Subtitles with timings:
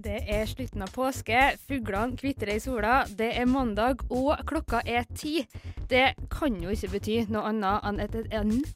[0.00, 1.36] Det er slutten av påske,
[1.68, 5.42] fuglene kvitrer i sola, det er mandag og klokka er ti.
[5.90, 8.30] Det kan jo ikke bety noe annet enn at et,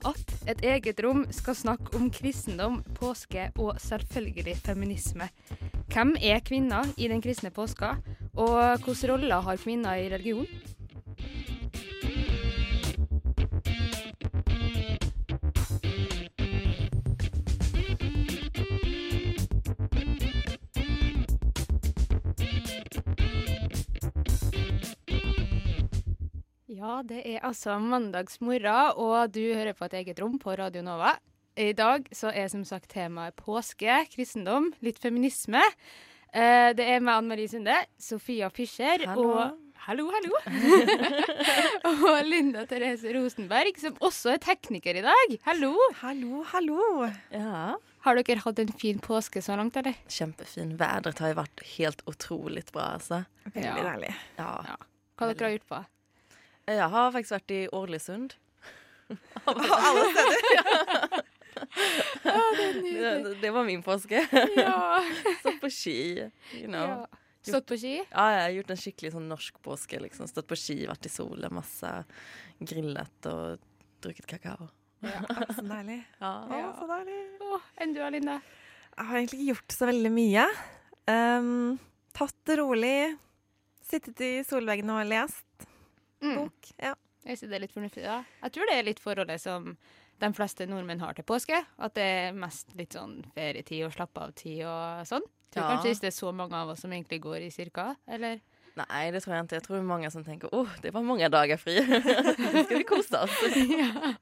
[0.04, 5.30] at et eget rom skal snakke om kristendom, påske og selvfølgelig feminisme.
[5.94, 7.94] Hvem er kvinner i den kristne påska,
[8.36, 10.73] og hvilke roller har kvinner i religion?
[26.84, 31.14] Ja, det er altså mandagsmorgen, og du hører på et eget rom på Radio Nova.
[31.56, 35.62] I dag så er som sagt temaet påske, kristendom, litt feminisme.
[36.34, 39.30] Eh, det er meg, Anne Marie Sunde, Sofia Fischer Hallo.
[39.32, 40.42] og Hallo, hallo!
[42.10, 45.34] og Linda Therese Rosenberg, som også er tekniker i dag.
[45.48, 45.72] Hallo!
[46.02, 47.08] Hallo, hallo.
[47.32, 47.74] Ja.
[48.04, 49.96] Har dere hatt en fin påske så langt, eller?
[50.12, 50.76] Kjempefin.
[50.80, 53.24] Været har jo vært helt utrolig bra, altså.
[53.54, 53.76] Veldig Ja.
[53.88, 54.14] deilig.
[54.36, 54.52] Ja.
[54.72, 54.78] Ja.
[55.16, 55.82] Hva dere har gjort på?
[56.64, 58.34] Jeg har faktisk vært i Årlesund.
[59.44, 61.24] alle steder?
[62.24, 64.22] det, det var min påske.
[64.56, 65.02] Ja.
[65.40, 65.98] Stått på ski,
[66.56, 66.88] you know.
[66.88, 67.20] Ja.
[67.44, 67.98] Stått på ski?
[67.98, 70.00] Ja, jeg har gjort en skikkelig sånn norsk påske.
[70.00, 70.28] liksom.
[70.30, 71.90] Stått på ski, vært i solen, masse
[72.64, 73.60] grillet og
[74.04, 74.70] drukket kakao.
[75.04, 75.20] Ja.
[75.52, 76.00] Så deilig.
[76.22, 76.32] Ja.
[76.48, 77.18] Ja, så deilig.
[77.44, 78.38] Åh, enn du, Aline?
[78.94, 80.48] Jeg har egentlig ikke gjort så veldig mye.
[81.12, 81.76] Um,
[82.16, 82.96] tatt det rolig.
[83.84, 85.68] Sittet i solveggen og lest
[86.24, 86.36] Mm.
[86.42, 86.72] bok.
[86.82, 86.94] Ja.
[87.24, 88.16] Jeg er da.
[88.42, 89.76] Jeg tror det er litt forholdet som
[90.20, 91.56] de fleste nordmenn har til påske.
[91.78, 95.24] At det er mest litt sånn ferietid og slappe av-tid og sånn.
[95.54, 95.70] Tror Ja.
[95.70, 98.40] kanskje ikke det er så mange av oss som egentlig går i cirka, eller?
[98.76, 99.54] Nei, det tror jeg ikke.
[99.60, 101.76] Jeg tror mange som tenker åh, det var mange dager fri.
[102.64, 103.36] Skal vi kose oss.
[103.78, 104.14] ja.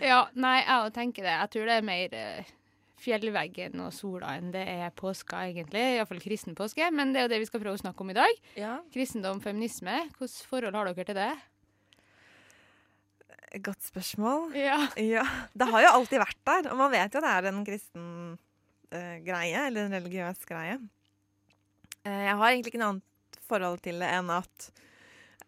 [0.00, 0.20] ja.
[0.34, 1.34] Nei, jeg òg tenker det.
[1.34, 2.52] Jeg tror det er mer eh,
[2.98, 5.82] fjellveggen og sola enn det er påska, egentlig.
[5.96, 6.88] Iallfall kristen påske.
[6.94, 8.40] Men det er jo det vi skal prøve å snakke om i dag.
[8.58, 8.72] Ja.
[8.94, 9.94] Kristendom, feminisme.
[10.18, 11.30] Hvilket forhold har dere til det?
[13.64, 14.50] Godt spørsmål.
[14.58, 14.76] Ja.
[15.00, 15.22] Ja,
[15.56, 18.08] Det har jo alltid vært der, og man vet jo det er en kristen
[18.92, 20.76] uh, greie, eller en religiøs greie.
[22.04, 24.68] Uh, jeg har egentlig ikke noe annet forhold til det enn at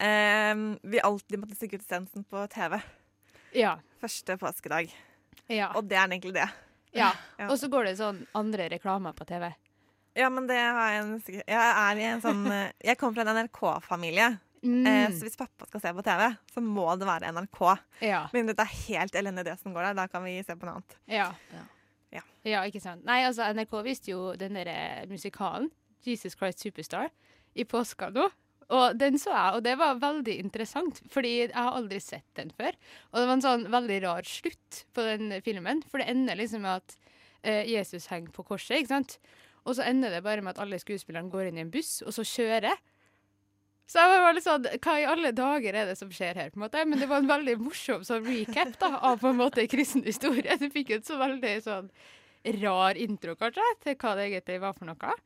[0.01, 2.79] uh, vi alltid måtte se gudstjenesten på TV
[3.59, 3.77] Ja.
[4.01, 4.89] første påskedag.
[5.53, 5.69] ja.
[5.77, 6.49] Og det er egentlig det.
[6.97, 7.11] Ja.
[7.39, 7.49] Ja.
[7.49, 9.51] Og så går det sånn andre reklamer på TV.
[10.19, 11.13] Ja, men det har jeg en
[11.47, 14.31] Jeg er i en sånn eh, Jeg kommer fra en NRK-familie.
[14.63, 14.87] Mm.
[14.87, 17.61] Eh, så hvis pappa skal se på TV, så må det være NRK.
[18.05, 18.25] Ja.
[18.35, 20.01] Men det er helt elendig det som går der.
[20.03, 20.99] Da kan vi se på noe annet.
[21.09, 21.31] Ja.
[21.55, 21.65] Ja.
[22.11, 22.25] Ja.
[22.43, 23.05] Ja, ikke sant.
[23.07, 25.71] Nei, altså, NRK viste jo den derre musikalen,
[26.05, 27.11] Jesus Christ Superstar,
[27.55, 28.27] i påska nå.
[28.71, 32.53] Og den så jeg, og det var veldig interessant, fordi jeg har aldri sett den
[32.55, 32.77] før.
[33.11, 36.63] Og det var en sånn veldig rar slutt på den filmen, for det ender liksom
[36.67, 36.95] med at
[37.43, 39.19] eh, Jesus henger på korset, ikke sant?
[39.67, 42.15] Og så ender det bare med at alle skuespillerne går inn i en buss, og
[42.17, 42.79] så kjører.
[43.91, 46.61] Så jeg var litt sånn, hva i alle dager er det som skjer her, på
[46.61, 46.87] en måte?
[46.87, 50.55] Men det var en veldig morsom sånn recap da, av på en måte kristen historie.
[50.63, 51.91] Du fikk en så veldig sånn
[52.63, 55.17] rar intro, kanskje, til hva det egentlig var for noe.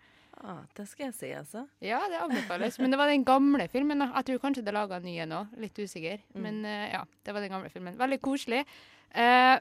[0.43, 1.67] Ah, det skal jeg si, altså.
[1.84, 2.78] Ja, det anbefales.
[2.83, 4.03] Men det var den gamle filmen.
[4.03, 4.11] da.
[4.19, 5.43] Jeg tror kanskje det er laga en ny en nå.
[5.62, 6.25] Litt usikker.
[6.34, 6.41] Mm.
[6.47, 7.99] Men uh, ja, det var den gamle filmen.
[7.99, 8.65] Veldig koselig.
[9.15, 9.61] Uh,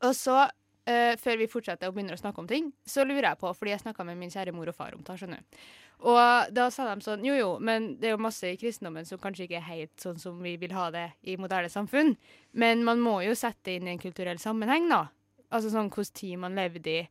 [0.00, 3.40] og så, uh, før vi fortsetter og begynner å snakke om ting, så lurer jeg
[3.42, 5.60] på, fordi jeg snakka med min kjære mor og far om det, skjønner du.
[6.08, 9.18] Og da sa de sånn Jo, jo, men det er jo masse i kristendommen som
[9.18, 12.14] kanskje ikke er helt sånn som vi vil ha det i moderne samfunn.
[12.54, 15.08] Men man må jo sette det inn i en kulturell sammenheng, da.
[15.50, 17.08] Altså sånn hvilken tid man levde i,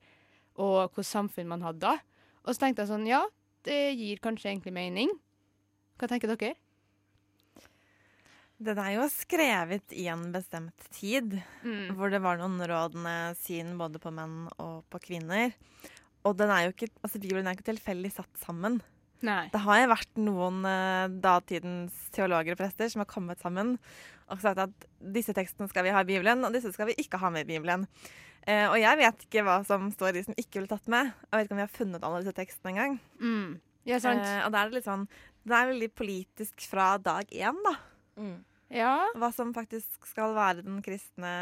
[0.61, 1.97] og hvilket samfunn man hadde da.
[2.47, 3.25] Og så tenkte jeg sånn, ja,
[3.67, 5.11] det gir kanskje egentlig mening.
[5.99, 6.55] Hva tenker dere?
[8.57, 11.93] Den er jo skrevet i en bestemt tid, Mm.
[11.95, 15.53] hvor det var noen rådende syn både på menn og på kvinner.
[16.25, 18.81] Og den er jo ikke, altså Bibelen er ikke tilfeldig satt sammen.
[19.21, 19.49] Nei.
[19.53, 23.77] Det har jo vært noen uh, datidens teologer og prester som har kommet sammen
[24.29, 27.17] og sagt at disse tekstene skal vi ha i Bibelen, og disse skal vi ikke
[27.21, 27.87] ha med i Bibelen.
[28.47, 31.11] Eh, og jeg vet ikke hva som står i som ikke ble tatt med.
[31.27, 32.99] Jeg vet ikke om vi har funnet alle disse tekstene engang.
[33.19, 33.49] Mm.
[33.87, 34.23] Ja, sant.
[34.23, 35.05] Eh, og da er det litt sånn
[35.47, 37.75] Det er veldig politisk fra dag én, da.
[38.17, 38.37] Mm.
[38.73, 38.95] ja.
[39.19, 41.33] Hva som faktisk skal være den kristne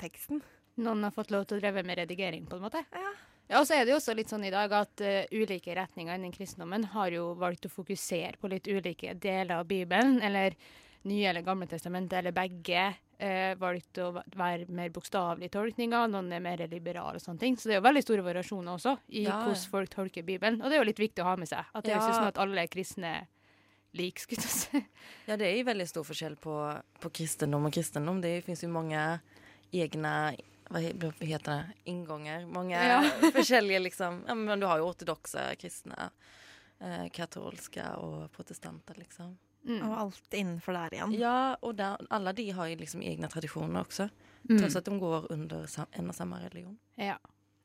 [0.00, 0.44] teksten.
[0.80, 2.84] Noen har fått lov til å dreve med redigering, på en måte.
[2.92, 3.10] Ja.
[3.50, 6.14] Ja, og så er det jo også litt sånn i dag at uh, ulike retninger
[6.14, 10.54] innen kristendommen har jo valgt å fokusere på litt ulike deler av Bibelen, eller
[11.10, 12.84] Nye eller Gamle testamentet, eller begge.
[13.20, 17.56] Eh, valgt å være mer bokstavelige tolkninger, noen er mer liberale og sånne ting.
[17.60, 19.40] Så det er jo veldig store variasjoner også i Ja, ja.
[19.44, 20.56] hvordan folk tolker Bibelen.
[20.62, 21.68] Og det er jo litt viktig å ha med seg.
[21.74, 23.10] At det er ikke sånn at alle kristne
[23.92, 24.80] liker, skulle jeg si.
[25.28, 26.54] Ja, det er jo veldig stor forskjell på,
[27.04, 28.22] på kristendom og kristendom.
[28.24, 29.02] Det fins jo mange
[29.74, 30.14] egne
[30.70, 31.58] hva heter det,
[31.92, 32.48] innganger.
[32.48, 33.02] Mange Ja.
[33.36, 34.22] forskjellige liksom.
[34.30, 36.08] Ja, men du har jo ortodokse kristne,
[36.80, 39.36] eh, katolske og protestanter liksom.
[39.66, 39.82] Mm.
[39.88, 41.12] Og alt innenfor der igjen.
[41.20, 44.08] Ja, og der, alle de har liksom egne tradisjoner også.
[44.48, 44.56] Mm.
[44.58, 45.66] Tross at de går under
[45.98, 46.78] en og samme religion.
[46.96, 47.18] Ja.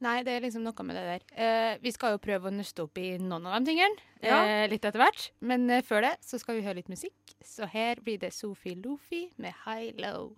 [0.03, 1.23] Nei, det er liksom noe med det der.
[1.39, 4.41] Eh, vi skal jo prøve å nøste opp i noen av de tingene Ja.
[4.43, 5.29] eh, litt etter hvert.
[5.39, 7.15] Men eh, før det så skal vi høre litt musikk.
[7.41, 10.35] Så her blir det Sophie Lofi med High Low.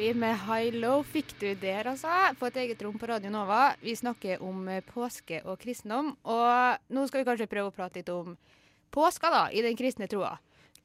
[0.00, 2.08] Lofi med High Low fikk du der, altså.
[2.40, 3.74] På et eget rom på Radio Nova.
[3.82, 6.14] Vi snakker om eh, påske og kristendom.
[6.24, 8.38] Og nå skal vi kanskje prøve å prate litt om
[8.96, 10.38] påska, da, i den kristne troa.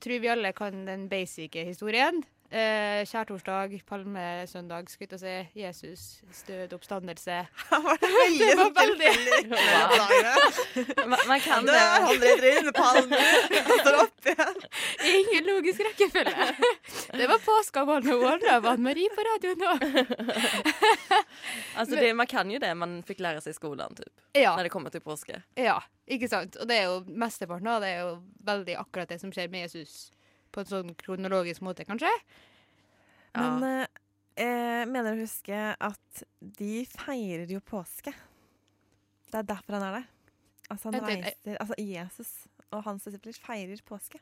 [0.03, 2.25] Tror vi alle kan den basic historien.
[2.51, 5.59] Eh, Kjærtorsdag, palmesøndag, skulle jeg si.
[5.59, 6.01] Jesus,
[6.47, 7.39] død, oppstandelse.
[7.71, 11.07] var det veldig, Det var veldig- tilfeldig.
[11.09, 12.03] Man, man kan Det det.
[12.05, 13.49] holder i trynet, palmer,
[13.81, 14.61] står opp igjen.
[15.09, 16.47] Ingen logisk rekkefølge.
[17.17, 19.73] Det var påska one on one av Anne-Marie på radioen nå.
[21.75, 24.13] altså, det, man kan jo det man fikk lære seg i skolen, typ.
[24.37, 25.41] Ja, Når det kommer til påske.
[25.59, 26.55] ja, ikke sant.
[26.61, 28.15] Og det er jo mesteparten av det er jo
[28.45, 30.11] veldig akkurat det som skjer med Jesus.
[30.55, 32.11] På en sånn kronologisk måte, kanskje.
[33.35, 34.03] Men eh,
[34.39, 38.13] eh, mener å huske at de feirer jo påske?
[39.31, 40.11] Det er derfor han er der.
[40.71, 42.31] Altså, han Jeg reiser, altså Jesus
[42.73, 44.21] og hans disipler feirer påske.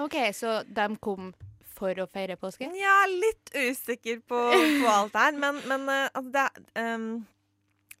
[0.00, 1.32] OK, så de kom
[1.72, 2.68] for å feire påske?
[2.68, 7.08] Jeg er litt usikker på, på alt her, men, men eh, altså, det er ehm,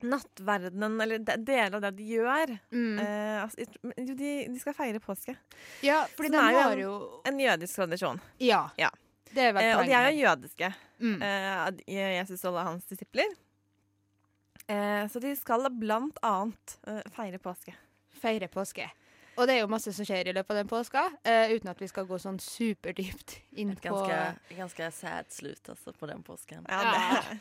[0.02, 2.98] Nattverdenen, eller de, deler av det de gjør Mm.
[2.98, 3.66] eh, altså,
[3.96, 5.36] Jo, de, de skal feire påske.
[5.82, 8.20] Ja, fordi den de er jo en- En jødisk tradisjon.
[8.40, 8.68] Ja.
[8.78, 8.90] Ja.
[9.34, 11.22] Eh, og de er jo jødiske, Mm.
[11.22, 13.24] eh, Jesus og alle hans disipler.
[14.68, 17.74] Eh, så de skal blant annet eh, feire påske.
[18.22, 18.88] Feire påske.
[19.36, 21.80] Og det er jo masse som skjer i løpet av den påska, uh, uten at
[21.80, 26.22] vi skal gå sånn superdypt inn Ganske på Ganske ganska sad slut altså, på den
[26.26, 26.66] påsken.
[26.68, 27.22] Ja, Ja.
[27.30, 27.40] det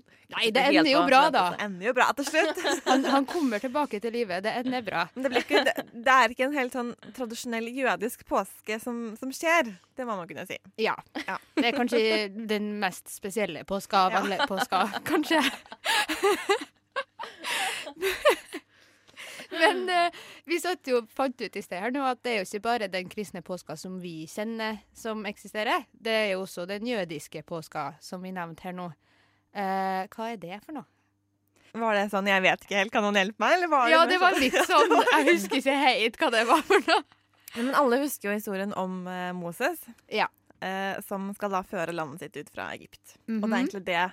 [0.30, 1.40] Nei, det ender jo bra, da.
[1.56, 2.58] Det ender jo bra til slutt.
[2.86, 4.44] Han, han kommer tilbake til livet.
[4.44, 5.06] Det ender bra.
[5.14, 5.74] Men det, blir ikke, det,
[6.06, 9.72] det er ikke en helt sånn tradisjonell jødisk påske som, som skjer.
[9.98, 10.60] Det må man kunne si.
[10.78, 10.94] Ja.
[11.24, 11.34] Ja.
[11.56, 14.22] Det er kanskje den mest spesielle påska av Ja.
[14.22, 15.42] alle påsker, kanskje.
[19.52, 20.10] Men eh,
[20.46, 22.88] vi satt jo, fant ut i sted her nå at det er jo ikke bare
[22.88, 25.86] den kristne påska som vi kjenner som eksisterer.
[25.92, 28.90] Det er jo også den jødiske påska som vi nevnte her nå.
[29.52, 30.86] Eh, hva er det for noe?
[31.72, 33.52] Var det sånn 'jeg vet ikke helt', kan noen hjelpe meg?
[33.54, 36.62] Eller var Ja, det var sånn- litt sånn Jeg husker ikke helt hva det var
[36.62, 37.04] for noe.
[37.56, 40.26] Men alle husker jo historien om eh, Moses, Ja.
[40.62, 43.16] eh, som skal da føre landet sitt ut fra Egypt.
[43.28, 43.52] Og det Mhm.
[43.52, 44.12] er egentlig det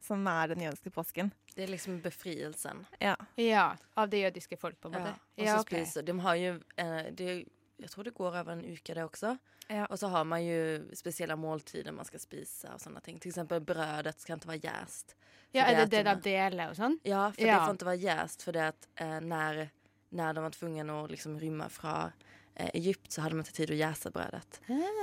[0.00, 1.32] som er den jødiske påsken.
[1.54, 2.86] Det är liksom befrielsen.
[2.98, 3.16] Ja.
[3.34, 5.14] Ja, av det jødiske folk, på en måte.
[5.34, 5.44] Ja.
[5.44, 5.66] Ja, så ok.
[5.68, 7.44] spiser, de har ju, eh, det,
[7.76, 9.36] jag tror det går över en uke det också.
[9.68, 9.86] Ja.
[9.86, 13.18] Och så har man ju speciella måltider man ska spisa och sådana ting.
[13.18, 15.16] Till exempel brödet ska inte vara jäst.
[15.50, 16.98] Ja, er det det de- de deler og sånn?
[17.02, 17.54] Ja, för Ja.
[17.58, 19.70] det får inte vara jäst för det att eh, när,
[20.10, 22.10] när de var tvungna att liksom rymma från
[22.54, 24.60] eh, Egypt så hade de inte tid att jäsa brödet.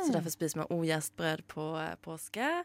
[0.08, 2.64] Så därför spiser man ojäst bröd på eh, påske.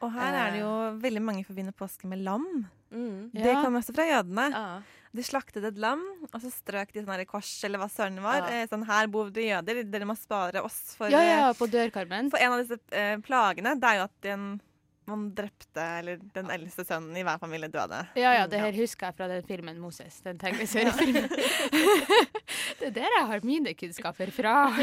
[0.00, 2.66] Og her er det jo veldig mange forbinder påske med lam.
[2.92, 3.30] Mm.
[3.34, 3.62] Det Ja.
[3.62, 4.50] kommer også fra jødene.
[4.52, 4.80] Ja.
[5.14, 6.02] De slaktet et lam,
[6.32, 8.38] og så strøk de sånn kors, eller hva søren det var.
[8.44, 8.62] Ja.
[8.62, 11.66] Eh, sånn, her bor det jøder, dere må spare oss for Ja, eh, ja, på
[11.68, 12.30] dørkarmen.
[12.30, 14.60] For en av disse eh, plagene, det er jo at den,
[15.08, 18.02] man drepte, eller den eldste sønnen i hver familie døde.
[18.20, 20.20] Ja, ja, det her husker jeg fra den filmen Moses.
[20.20, 21.28] Den tegneseriefilmen.
[22.78, 24.68] det er der jeg har mine kunnskaper fra.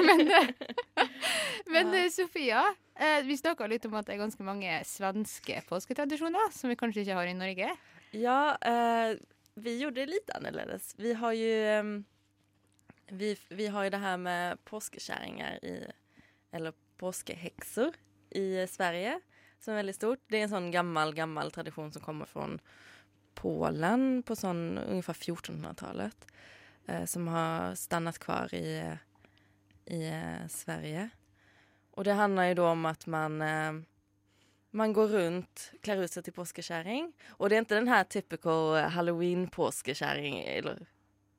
[1.66, 2.62] Men, men Sofia,
[2.96, 7.02] eh, vi snakka litt om at det er ganske mange svenske påsketradisjoner som vi kanskje
[7.02, 7.72] ikke har i Norge.
[8.22, 9.18] Ja, eh,
[9.56, 10.96] vi gjorde det lite annerledes.
[10.98, 12.06] Vi har ju ehm,
[13.08, 15.88] vi, vi har ju det här med påskekärringar i,
[16.52, 17.94] eller påskehäxor
[18.30, 19.20] i Sverige
[19.60, 20.20] som är väldigt stort.
[20.28, 22.60] Det är en sån gammal, gammal tradition som kommer från
[23.34, 26.28] Polen på sån ungefär 1400-talet
[26.88, 28.98] eh, som har stannat kvar i,
[29.86, 31.10] i eh, Sverige.
[31.92, 33.74] Och det handlar ju då om att man eh,
[34.76, 37.10] man går rundt, kler ut seg til påskekärring.
[37.40, 40.84] Og det er ikke den her typical halloween påskekärring eller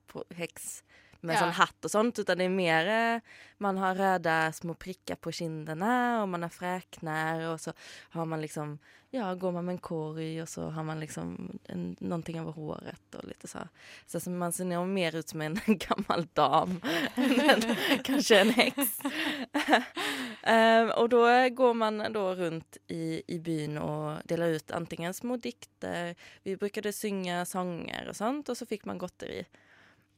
[0.09, 0.81] på, heks
[1.21, 1.41] med Ja.
[1.41, 3.21] sånn hatt og sånt utan det er mer eh,
[3.63, 7.73] man har røde små prikker på kinderna og man har frekner, og så
[8.13, 8.77] har man liksom
[9.15, 13.15] ja går man med en korg og så har man liksom en, någonting over håret
[13.15, 13.63] og litt så.
[14.05, 15.55] Så, så man ser mer ut som en
[15.87, 16.77] gammel dam
[17.15, 17.65] enn en,
[18.03, 18.99] kanske en häx.
[20.47, 25.35] Ehm, og da går man da rundt i, i byn og deler ut antingen små
[25.43, 26.13] dikter,
[26.47, 29.41] vi brukte synge sånger og sånt og så fikk man godteri.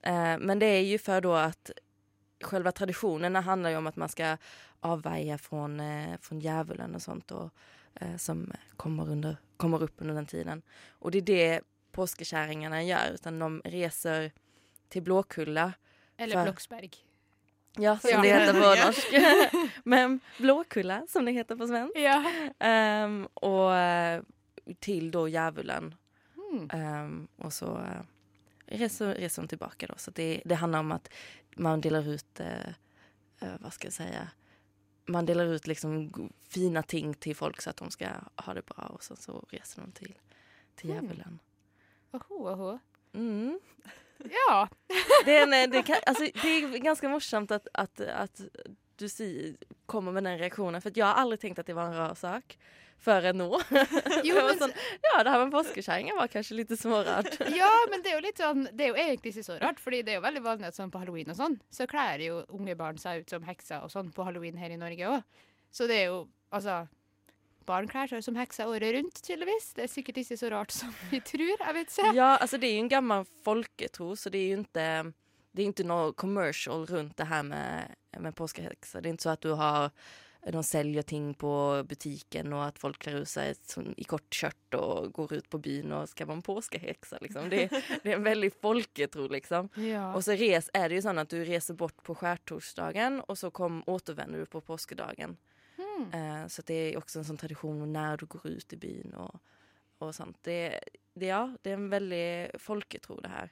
[0.02, 1.74] Eh, men det er jo for da at
[2.46, 4.38] selve traditionerna handler jo om at man skal
[4.86, 5.66] avveie fra
[6.40, 7.50] djevelen og sånt og,
[8.00, 8.46] eh, som
[8.78, 10.64] kommer, under, kommer opp under den tiden.
[11.02, 11.68] Og det er det
[11.98, 13.18] påskekjerringene gjør.
[13.18, 14.32] utan de reser
[14.90, 15.72] til Blåkulla
[16.18, 17.09] Eller Bloksberg.
[17.80, 18.22] Ja, som Ja.
[18.22, 19.08] det heter på norsk.
[19.84, 21.98] Men Blåkulla, som det heter på svensk.
[21.98, 22.24] Ja.
[23.06, 24.26] Um, og
[24.80, 25.94] til da Djevelen.
[26.36, 26.70] Um.
[26.74, 28.02] Ehm, så uh,
[28.68, 29.94] reser, reser de tillbaka då.
[29.98, 31.10] Så det, det handler om at
[31.58, 32.74] man deler ut, uh,
[33.40, 34.10] Hva skal jeg si
[35.10, 38.66] man deler ut liksom fine fina ting til folk så at de skal ha det
[38.66, 39.92] bra og så, så reser de
[40.76, 41.40] til djevelen.
[41.40, 42.20] Mm.
[42.20, 42.70] Oho, oho.
[43.14, 43.58] Mm.
[44.24, 44.68] Ja.
[45.26, 48.42] Det, är en, eh, det, kan, alltså, det är ganska morsamt att, att, att
[48.96, 51.84] du si, kommer med den reaktionen för att jag har aldrig tänkt att det var
[51.84, 52.58] en rar sak
[53.00, 53.60] förrän nå.
[54.24, 57.40] Jo, men, sånn, ja, det her med påskekjerringa var kanskje litt smårart.
[57.56, 60.02] ja, men det er jo litt sånn Det er jo egentlig ikke så rart, fordi
[60.04, 62.76] det er jo veldig vanlig at sånn på halloween og sånn, så kler jo unge
[62.80, 65.46] barn seg ut som hekser og sånn på halloween her i Norge òg.
[65.72, 66.82] Så det er jo altså
[67.70, 69.72] Barn kler seg som hekser året rundt, tydeligvis.
[69.78, 71.56] Det er sikkert ikke så rart som vi tror.
[71.56, 72.14] Jeg vet ikke.
[72.18, 74.88] Ja, altså det er jo en gammel folketro så det er jo ikke,
[75.54, 79.04] det er ikke noe commercial rundt det her med, med påskehekser.
[79.04, 79.94] Det er ikke så at du har
[80.40, 81.52] de selger ting på
[81.88, 83.60] butikken, og at folk kler seg
[84.00, 87.20] i kort skjørt og går ut på byen og skal være en påskehäxa.
[87.22, 87.50] Liksom.
[87.52, 87.66] Det,
[88.06, 89.68] det er en veldig folketro liksom.
[89.84, 90.08] Ja.
[90.16, 93.52] Og så res, er det jo sånn at du reser bort på skjærtorsdagen, og så
[93.52, 95.36] kom, återvender du på påskedagen.
[96.00, 96.42] Hmm.
[96.42, 99.36] Eh, så det är också en sån tradition när du går ut i byn och,
[99.98, 100.38] och sånt.
[100.42, 100.80] Det,
[101.14, 103.52] det, ja, det är en väldigt folketro det här.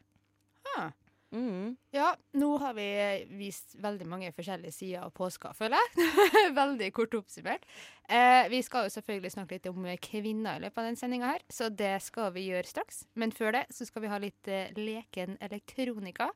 [0.78, 0.92] Ah.
[1.32, 1.76] Mm.
[1.92, 2.88] Ja, nå har vi
[3.30, 6.08] vist veldig mange forskjellige sider av påska, føler jeg.
[6.56, 7.68] veldig kort oppsummert.
[8.08, 11.44] Eh, vi skal jo selvfølgelig snakke litt om kvinner i løpet av den sendinga her,
[11.52, 13.04] så det skal vi gjøre straks.
[13.20, 16.32] Men før det så skal vi ha litt eh, leken elektronika.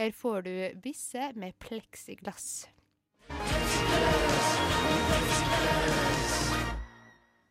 [0.00, 2.68] Her får du Bisse med pleksiglass.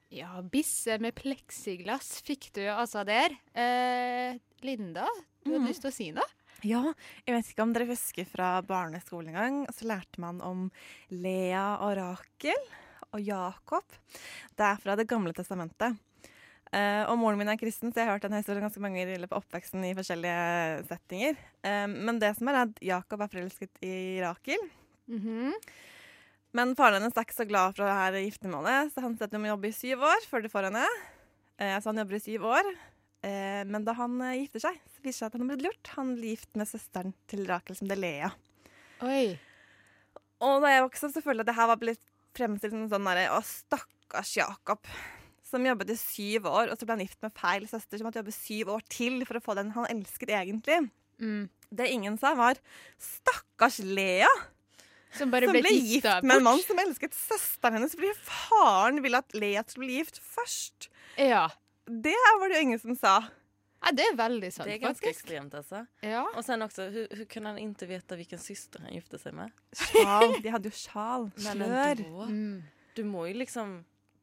[0.09, 3.35] Ja, Bisse med pleksiglass fikk du altså der.
[3.53, 5.05] Eh, Linda,
[5.43, 5.69] du hadde mm.
[5.69, 6.27] lyst til å si noe?
[6.67, 6.81] Ja,
[7.23, 10.65] jeg vet ikke om dere husker fra barneskolen en gang, så lærte man om
[11.13, 12.65] Lea og Rakel
[13.15, 13.99] og Jakob.
[14.57, 15.95] Det er fra Det gamle testamentet.
[16.69, 19.23] Eh, og moren min er kristen, så jeg har hørt den historien ganske mange ganger
[19.25, 21.39] av oppveksten i forskjellige settinger.
[21.65, 24.67] Eh, men det som er, er at Jakob er forelsket i Rakel.
[25.09, 25.55] Mhm.
[26.57, 29.51] Men faren hennes er ikke så glad for det her giftermålet, så han setter må
[29.51, 30.85] jobbe i syv år før de får henne.
[31.61, 32.71] Eh, så han jobber i syv år.
[33.21, 35.67] Eh, men da han eh, gifter seg, så viser det seg at han har blitt
[35.67, 35.91] lurt.
[35.97, 38.31] Han blir gift med søsteren til Rakel, som det er Lea.
[39.05, 39.23] Oi.
[40.45, 42.05] Og da jeg vokste opp, så følte jeg at det her var blitt
[42.37, 44.91] fremstilt som sånn derre Å, stakkars Jakob.
[45.49, 48.21] Som jobbet i syv år, og så ble han gift med feil søster, som måtte
[48.21, 50.83] jobbe syv år til for å få den han elsket egentlig.
[51.19, 51.49] Mm.
[51.69, 52.61] Det ingen sa, var
[53.01, 54.29] stakkars Lea,
[55.17, 58.11] Som bare som ble ble gift gift med en mann som elsket søsteren hennes, fordi
[58.21, 60.89] faren ville at Lea skulle bli gift først.
[61.17, 61.47] Ja.
[61.89, 63.15] Det var det jo ingen som sa.
[63.81, 65.23] ja, det er veldig sant, Det er ganske faktisk.
[65.25, 65.85] ekstremt, altså.
[66.05, 66.25] Ja.
[66.35, 69.49] Og sen også, hun kunne kan han ikke vite hvilken syster han gifte seg med?
[69.73, 70.35] Sjal.
[70.43, 71.31] De hadde jo sjal.
[71.41, 72.03] Men Slør.
[72.29, 72.63] Mm.
[72.95, 73.79] du må jo liksom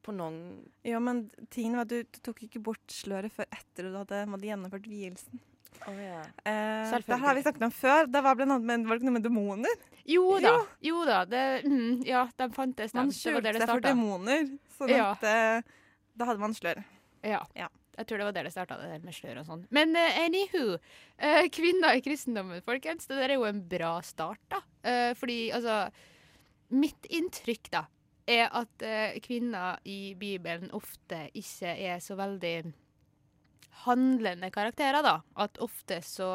[0.07, 0.39] på noen
[0.87, 4.23] Ja, men tingen var at du, du tok ikke bort sløret før etter du hadde,
[4.31, 5.41] hadde gjennomført vielsen.
[5.87, 6.21] Oh, ja.
[6.45, 8.11] Eh, det har vi snakket om før.
[8.11, 9.87] Det var blant annet med, var det ikke noe med demoner.
[10.07, 10.53] Jo da.
[10.53, 10.67] Jo.
[10.89, 11.23] Jo da.
[11.29, 12.99] Det, mm, ja, de fantes, de.
[12.99, 14.47] Man skjulte seg for demoner.
[14.77, 15.11] Sånn Ja.
[15.15, 15.75] at eh,
[16.17, 16.83] da hadde man slør.
[17.27, 17.43] Ja.
[17.59, 17.69] Ja.
[17.97, 19.63] Jeg tror det var der det starta, det der med slør og sånn.
[19.73, 20.77] Men uh, anywho.
[21.17, 23.09] Uh, kvinner i kristendommen, folkens.
[23.09, 24.61] Det der er jo en bra start, da.
[24.85, 25.87] Uh, fordi altså
[26.77, 27.85] Mitt inntrykk, da,
[28.27, 32.57] er at uh, kvinner i Bibelen ofte ikke er så veldig
[33.85, 35.21] handlende karakterer, da.
[35.35, 36.31] At ofte så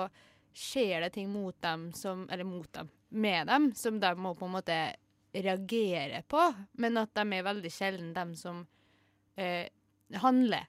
[0.53, 2.89] skjer det ting mot dem som Eller mot dem.
[3.09, 4.79] Med dem, som de må på en måte
[5.33, 6.41] reagere på.
[6.79, 8.65] Men at de er veldig sjelden dem som
[9.39, 9.67] eh,
[10.21, 10.67] handler.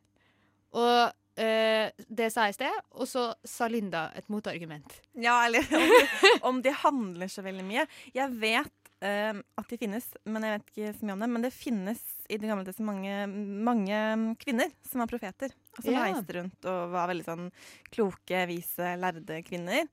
[0.79, 4.95] Og eh, det sa jeg i sted, og så sa Linda et motargument.
[5.19, 7.87] Ja, eller om de, om de handler så veldig mye.
[8.15, 11.31] Jeg vet eh, at de finnes, men jeg vet ikke så mye om det.
[11.35, 13.35] Men det finnes i Det gamle testamentet
[13.67, 15.53] mange, kvinner som var profeter.
[15.79, 16.03] Og som Ja.
[16.05, 17.47] reiste rundt og var veldig sånn
[17.91, 19.87] kloke, vise, lærde kvinner.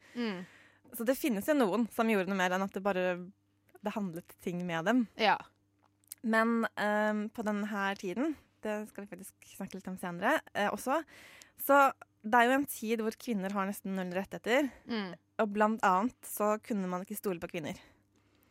[0.94, 3.32] Så det finnes jo noen som gjorde noe mer enn at det bare
[3.86, 5.08] behandlet ting med dem.
[5.16, 5.38] Ja.
[6.22, 10.98] Men um, på denne tiden, det skal vi faktisk snakke litt om senere eh, også,
[11.64, 14.68] så det er jo en tid hvor kvinner har nesten null rettigheter.
[14.92, 15.14] Mm.
[15.40, 17.80] Og blant annet så kunne man ikke stole på kvinner.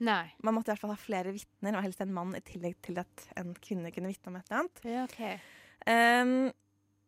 [0.01, 0.31] Nei.
[0.47, 3.01] Man måtte i hvert fall ha flere vitner, og helst en mann i tillegg til
[3.03, 4.81] at en kvinne kunne vitne om et eller annet.
[4.87, 5.21] Ja, OK.
[5.91, 6.35] Ehm,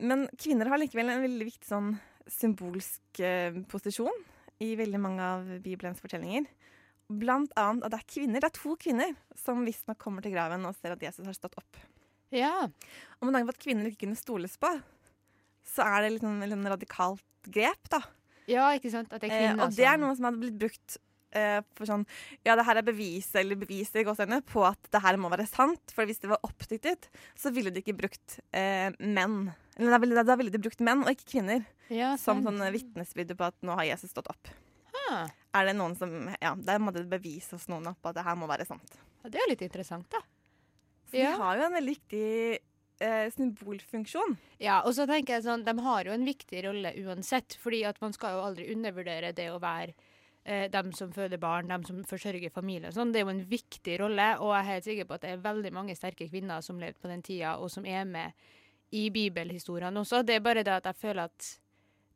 [0.00, 1.94] men kvinner har likevel en veldig viktig sånn
[2.30, 4.24] symbolsk eh, posisjon
[4.62, 6.46] i veldig mange av Bibelens fortellinger.
[7.10, 10.66] Blant annet at det er kvinner, det er to kvinner som visstnok kommer til graven
[10.68, 11.80] og ser at Jesus har stått opp.
[12.30, 12.68] Ja.
[13.18, 14.70] Og med tanke på at kvinner ikke kunne stoles på,
[15.66, 18.02] så er det litt sånn, litt sånn radikalt grep, da.
[18.50, 19.12] ja, ikke sant?
[19.12, 21.00] At det er Eh, og det er noe som hadde blitt brukt
[21.32, 22.04] eh, for sånn
[22.46, 25.46] Ja, det her er beviset eller beviset i gåseøynene på at det her må være
[25.48, 25.92] sant.
[25.94, 27.08] For hvis det var oppdiktet,
[27.38, 29.52] så ville de ikke brukt eh, menn.
[29.78, 33.34] Eller da ville, da ville de brukt menn og ikke kvinner ja, som sånn vitnesbyrde
[33.38, 34.50] på at nå har Jesus stått opp.
[34.94, 35.20] Ha.
[35.58, 38.36] Er det noen som Ja, der må det bevises hos noen opp at det her
[38.38, 38.98] må være sant.
[39.24, 40.20] Ja, det er jo litt interessant, da.
[41.10, 41.32] Så Ja.
[41.34, 42.58] de har jo en veldig viktig
[43.00, 44.36] eh, symbolfunksjon.
[44.62, 48.00] Ja, og så tenker jeg sånn, De har jo en viktig rolle uansett, fordi at
[48.02, 49.94] man skal jo aldri undervurdere det å være
[50.44, 52.88] eh, dem som føder barn, dem som forsørger familie.
[52.88, 53.12] og Sånn.
[53.12, 55.44] Det er jo en viktig rolle, og jeg er helt sikker på at det er
[55.44, 58.32] veldig mange sterke kvinner som levde på den tida, og som er med
[58.96, 60.22] i bibelhistoriene også.
[60.26, 61.50] Det er bare det at jeg føler at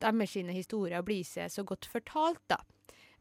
[0.05, 2.59] deres sine historier blir seg så godt fortalt, da.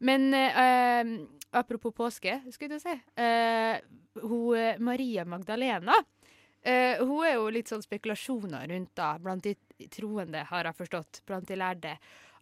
[0.04, 1.12] Men eh, eh,
[1.54, 2.96] apropos påske, skulle du si.
[3.16, 3.78] Eh,
[4.20, 5.94] hun, eh, Maria Magdalena
[6.64, 9.52] Eh, hun er jo litt sånn spekulasjoner rundt da, blant de
[9.92, 11.92] troende, har jeg forstått, blant de lærde.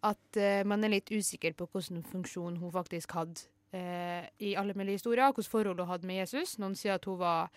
[0.02, 4.74] At eh, man er litt usikker på hvilken funksjon hun faktisk hadde eh, i alle
[4.74, 5.30] mulige historier.
[5.30, 6.56] Hvilket forhold hun hadde med Jesus.
[6.58, 7.52] Noen sier at hun var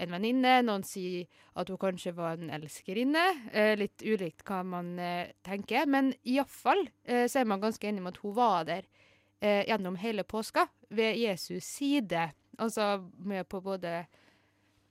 [0.00, 1.28] en venninne, noen sier
[1.60, 3.26] at hun kanskje var en elskerinne.
[3.52, 5.88] Eh, litt ulikt hva man eh, tenker.
[5.90, 8.88] Men iallfall eh, så er man ganske enig om at hun var der
[9.40, 12.30] eh, gjennom hele påska, ved Jesus side.
[12.58, 14.06] Altså med på både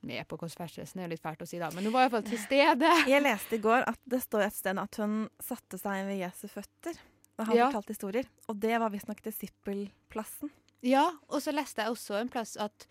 [0.01, 2.39] med på konferansen, det er litt fælt å si da, men hun var iallfall til
[2.39, 2.87] stede.
[3.11, 6.47] Jeg leste i går at det står et sted at hun satte seg ved Jesu
[6.47, 6.95] føtter
[7.39, 7.67] da han Ja.
[7.69, 8.25] fortalte historier.
[8.51, 10.49] Og det var visstnok disippelplassen.
[10.83, 12.87] Ja, og så leste jeg også en plass at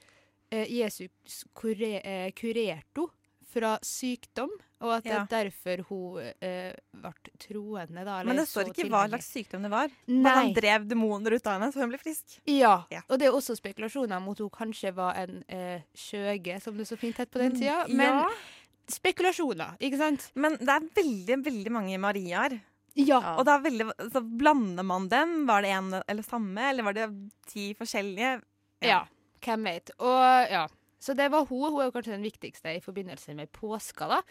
[0.52, 3.14] eh, Jesus kure, eh, kurerte henne
[3.49, 7.12] fra sykdom, og at det er derfor hun eh, ble
[7.43, 8.04] troende.
[8.06, 9.88] Da, eller Men det står ikke hva slags sykdom det var.
[10.06, 10.21] Nei.
[10.23, 12.38] Men han drev demoner ut av henne, så hun ble frisk.
[12.47, 13.02] Ja, Ja.
[13.08, 16.86] og det er også spekulasjoner om at hun kanskje var en eh, skjøge, som det
[16.86, 17.80] så fint het på den tida.
[17.88, 18.28] Mm, Men ja.
[18.93, 20.28] spekulasjoner, ikke sant?
[20.38, 22.58] Men det er veldig, veldig mange Mariaer.
[22.99, 23.21] Ja.
[23.38, 25.34] Og det er veldig, så blander man dem.
[25.47, 27.08] Var det en eller samme, eller var det
[27.47, 28.41] ti forskjellige?
[28.82, 29.04] Ja,
[29.45, 29.93] hvem vet.
[30.02, 30.64] Og ja,
[30.99, 31.69] så det var hun.
[31.76, 34.23] Hun er kanskje den viktigste i forbindelse med påska, da.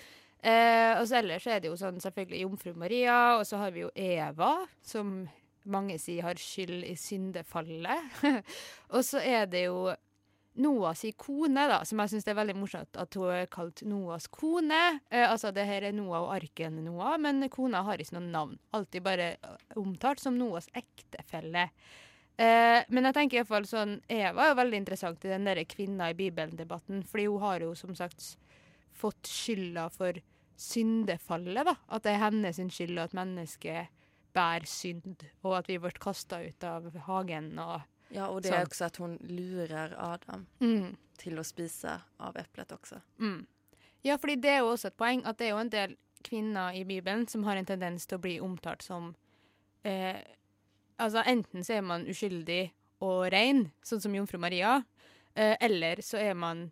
[0.41, 3.85] Eh, og så ellers er det jo sånn selvfølgelig jomfru Maria, og så har vi
[3.85, 4.53] jo Eva,
[4.85, 5.21] som
[5.67, 8.21] mange sier har skyld i syndefallet.
[8.95, 9.89] og så er det jo
[10.57, 14.81] Noahs kone, da, som jeg syns er veldig morsomt at hun er kalt Noahs kone.
[15.11, 18.57] Eh, altså det her er Noah og arken Noah, men kona har ikke noe navn.
[18.73, 21.67] Alltid bare eh, omtalt som Noahs ektefelle.
[22.37, 25.45] Eh, men jeg tenker i hvert fall sånn Eva er jo veldig interessant i den
[25.45, 28.25] der kvinna i Bibelen-debatten, fordi hun har jo som sagt
[28.97, 30.19] fått skylda for
[30.57, 31.75] syndefallet, da.
[31.93, 33.93] At det er hennes skyld at mennesket
[34.37, 37.79] bærer synd, og at vi ble kasta ut av hagen og
[38.13, 38.61] Ja, og det sånn.
[38.61, 40.93] er også at hun lurer Adam mm.
[41.19, 43.01] til å spise av eplet også.
[43.19, 43.41] Mm.
[44.05, 46.75] Ja, fordi det er jo også et poeng at det er jo en del kvinner
[46.77, 49.13] i Bibelen som har en tendens til å bli omtalt som
[49.83, 50.23] eh,
[50.97, 52.71] Altså enten så er man uskyldig
[53.05, 54.79] og rein, sånn som jomfru Maria,
[55.37, 56.63] eh, eller så er man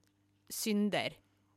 [0.49, 1.13] synder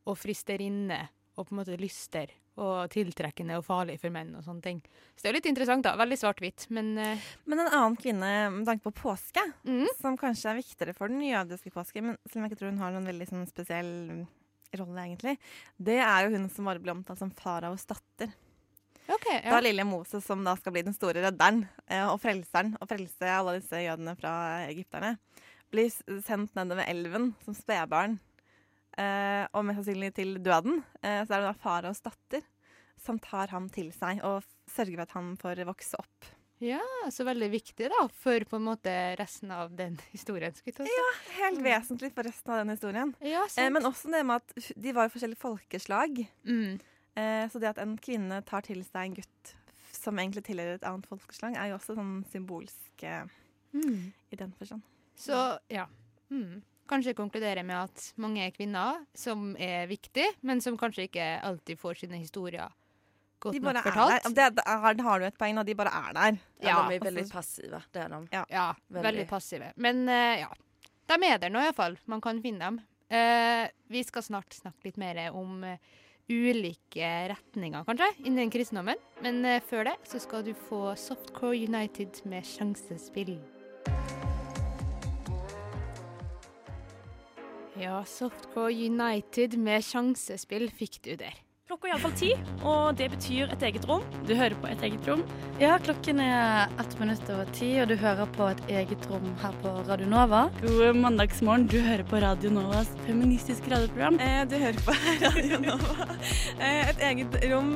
[0.08, 1.04] og fristerinne
[1.38, 4.80] og på en måte lyster og tiltrekkende og farlig for menn og sånne ting.
[5.14, 5.92] Så det er jo litt interessant, da.
[5.98, 7.28] Veldig svart-hvitt, men uh...
[7.46, 9.86] Men en annen kvinne med tanke på påske, mm.
[10.00, 12.82] som kanskje er viktigere for den jødiske påske, men selv om jeg ikke tror hun
[12.82, 13.94] har noen veldig sånn, spesiell
[14.76, 15.38] rolle, egentlig,
[15.78, 18.34] det er jo hun som bare ble omtalt som faraos datter.
[19.08, 19.28] OK.
[19.46, 23.30] Da lille Moses, som da skal bli den store redderen eh, og frelseren, og frelse
[23.32, 24.32] alle disse jødene fra
[24.66, 25.14] egypterne,
[25.72, 25.92] blir
[26.24, 28.18] sendt nedover elven som spedbarn,
[29.54, 30.80] og mest sannsynlig til døden.
[31.02, 32.42] Eh, så er det da faraos datter
[32.98, 36.26] som tar ham til seg og sørger for at han får vokse opp.
[36.60, 36.80] ja,
[37.14, 40.52] så veldig viktig, da, for på en måte resten av den historien.
[40.52, 40.88] Til.
[41.38, 43.14] Helt vesentlig for resten av den historien.
[43.22, 46.24] Ja, Eh, men også det med at de var jo forskjellige folkeslag.
[46.44, 46.80] mm.
[47.18, 49.54] Eh, så det at en kvinne tar til seg en gutt
[49.90, 53.24] som egentlig tilhører et annet folkeslag, er jo også sånn symbolsk eh,
[53.74, 54.12] Mm.
[54.32, 54.80] i den forstand.
[55.18, 55.86] Så ja.
[56.30, 56.62] Mm.
[56.88, 61.80] Kanskje konkludere med at mange er kvinner som er viktige, men som kanskje ikke alltid
[61.80, 62.72] får sine historier
[63.40, 64.28] godt nok fortalt.
[64.34, 66.40] Det, det er, har du et poeng, og de bare er der.
[66.62, 67.82] Ja, de er veldig passive.
[67.94, 68.22] Det er de.
[68.32, 69.04] Ja, Veldig.
[69.08, 69.72] veldig, passive.
[69.76, 70.50] Men uh, ja,
[71.12, 71.98] de er der nå iallfall.
[72.10, 72.80] Man kan finne dem.
[73.12, 75.76] Uh, vi skal snart snakke litt mer om uh,
[76.28, 78.98] ulike retninger, kanskje, innen kristendommen.
[79.24, 83.38] Men før det så skal du få Softcore United med sjansespill.
[87.78, 91.36] Ja, Softcore United med sjansespill fikk du der.
[91.68, 92.30] Klokka er iallfall ti,
[92.64, 94.02] og det betyr et eget rom.
[94.26, 95.20] Du hører på et eget rom.
[95.60, 99.58] Ja, klokken er ett minutt over ti, og du hører på et eget rom her
[99.62, 100.46] på Radio Nova.
[100.62, 101.66] God mandagsmorgen.
[101.68, 104.16] Du hører på Radio Novas feministiske radioprogram.
[104.16, 104.94] Eh, du hører på
[105.26, 106.06] Radio Nova.
[106.56, 107.74] Eh, et eget rom.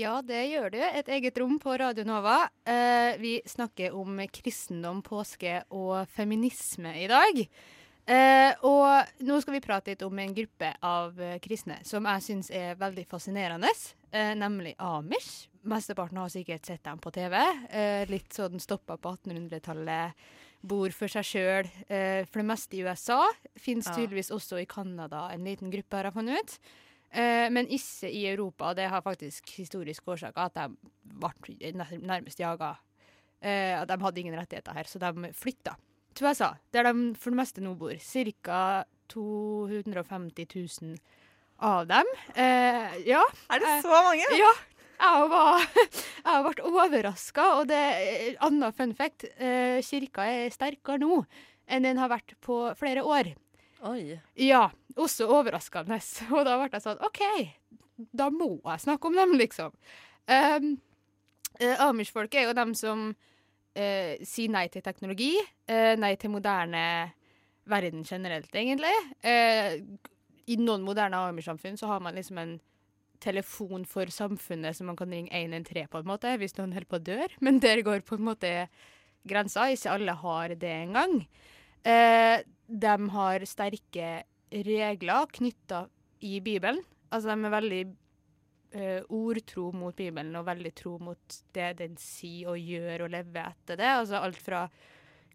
[0.00, 0.78] Ja, det gjør du.
[0.80, 2.46] Et eget rom på Radio Nova.
[2.64, 7.44] Eh, vi snakker om kristendom, påske og feminisme i dag.
[8.10, 12.24] Eh, og nå skal vi prate litt om en gruppe av eh, kristne som jeg
[12.26, 13.70] syns er veldig fascinerende,
[14.10, 15.46] eh, nemlig Amish.
[15.70, 17.36] Mesteparten har sikkert sett dem på TV.
[17.70, 20.24] Eh, litt sånn stoppa på 1800-tallet.
[20.66, 23.20] Bor for seg sjøl, eh, for det meste i USA.
[23.56, 23.94] Fins Ja.
[23.94, 26.58] tydeligvis også i Canada en liten gruppe, har jeg funnet ut.
[27.12, 28.74] Eh, men ikke i Europa.
[28.74, 32.76] Det har faktisk historisk årsaker at de ble nærmest jaga.
[33.40, 35.76] Eh, at de hadde ingen rettigheter her, så de flytta
[36.20, 37.96] til USA, der de for det meste nå bor.
[37.96, 38.84] Ca.
[39.10, 40.98] 250 000
[41.66, 42.10] av dem.
[42.34, 43.22] Eh, ja.
[43.50, 44.26] Er det Eh, så mange?
[44.38, 44.52] Ja.
[45.00, 45.64] Jeg var,
[46.28, 49.24] jeg ble overraska, og det er annen fun fact.
[49.40, 51.22] Eh, kirka er sterkere nå
[51.70, 53.32] enn den har vært på flere år.
[53.88, 54.18] Oi.
[54.36, 54.66] Ja,
[55.00, 55.96] også overraskende.
[56.36, 57.20] Og da ble jeg sånn OK,
[58.12, 59.72] da må jeg snakke om dem, liksom.
[60.28, 60.74] Um,
[61.60, 63.14] Amish-folk er jo dem som
[63.74, 65.34] eh, si nei til teknologi,
[65.68, 66.84] eh, nei til moderne
[67.70, 68.94] verden generelt, egentlig.
[69.22, 69.78] Eh,
[70.50, 72.58] I noen moderne AMI-samfunn så har man liksom en
[73.20, 76.98] telefon for samfunnet som man kan ringe 113 på en måte, hvis noen holder på
[76.98, 77.36] å dør.
[77.44, 78.52] Men der går på en måte
[79.28, 79.68] grensa.
[79.70, 81.20] Ikke alle har det engang.
[81.84, 84.10] Eh, de har sterke
[84.50, 85.84] regler knytta
[86.26, 86.80] i Bibelen.
[87.10, 87.82] Altså, de er veldig
[88.72, 93.46] eh, ordtro mot Bibelen og veldig tro mot det den sier og gjør og lever
[93.46, 93.92] etter det.
[94.02, 94.64] Altså alt fra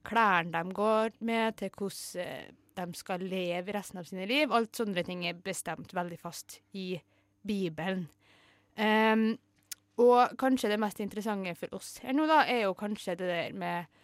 [0.05, 4.51] klærne de går med, til hvordan eh, de skal leve resten av sine liv.
[4.51, 6.93] Alt sånne ting er bestemt veldig fast i
[7.45, 8.07] Bibelen.
[8.75, 9.29] Um,
[10.03, 13.53] og kanskje det mest interessante for oss her nå, da, er jo kanskje det der
[13.55, 14.01] med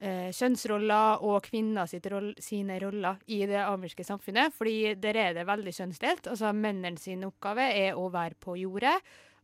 [0.00, 4.54] eh, kjønnsroller og kvinner sitt roll, sine roller i det amerske samfunnet.
[4.56, 6.30] Fordi der er det veldig kjønnsdelt.
[6.32, 8.96] Altså Mennene sin oppgave er å være på jordet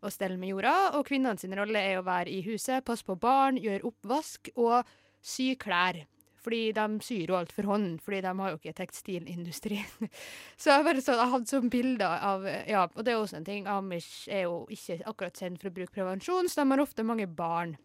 [0.05, 3.17] og stelle med jorda, og kvinnene sin rolle er å være i huset, passe på
[3.17, 4.91] barn, gjøre oppvask og
[5.25, 6.03] sy klær.
[6.45, 9.79] Fordi de syr jo alt for hånd, fordi de har jo ikke tekstilindustri.
[10.61, 13.49] så jeg bare så, jeg hadde sånn bilder av Ja, og det er også en
[13.49, 13.65] ting.
[13.71, 17.27] Amish er jo ikke akkurat kjent for å bruke prevensjon, så de har ofte mange
[17.33, 17.79] barn.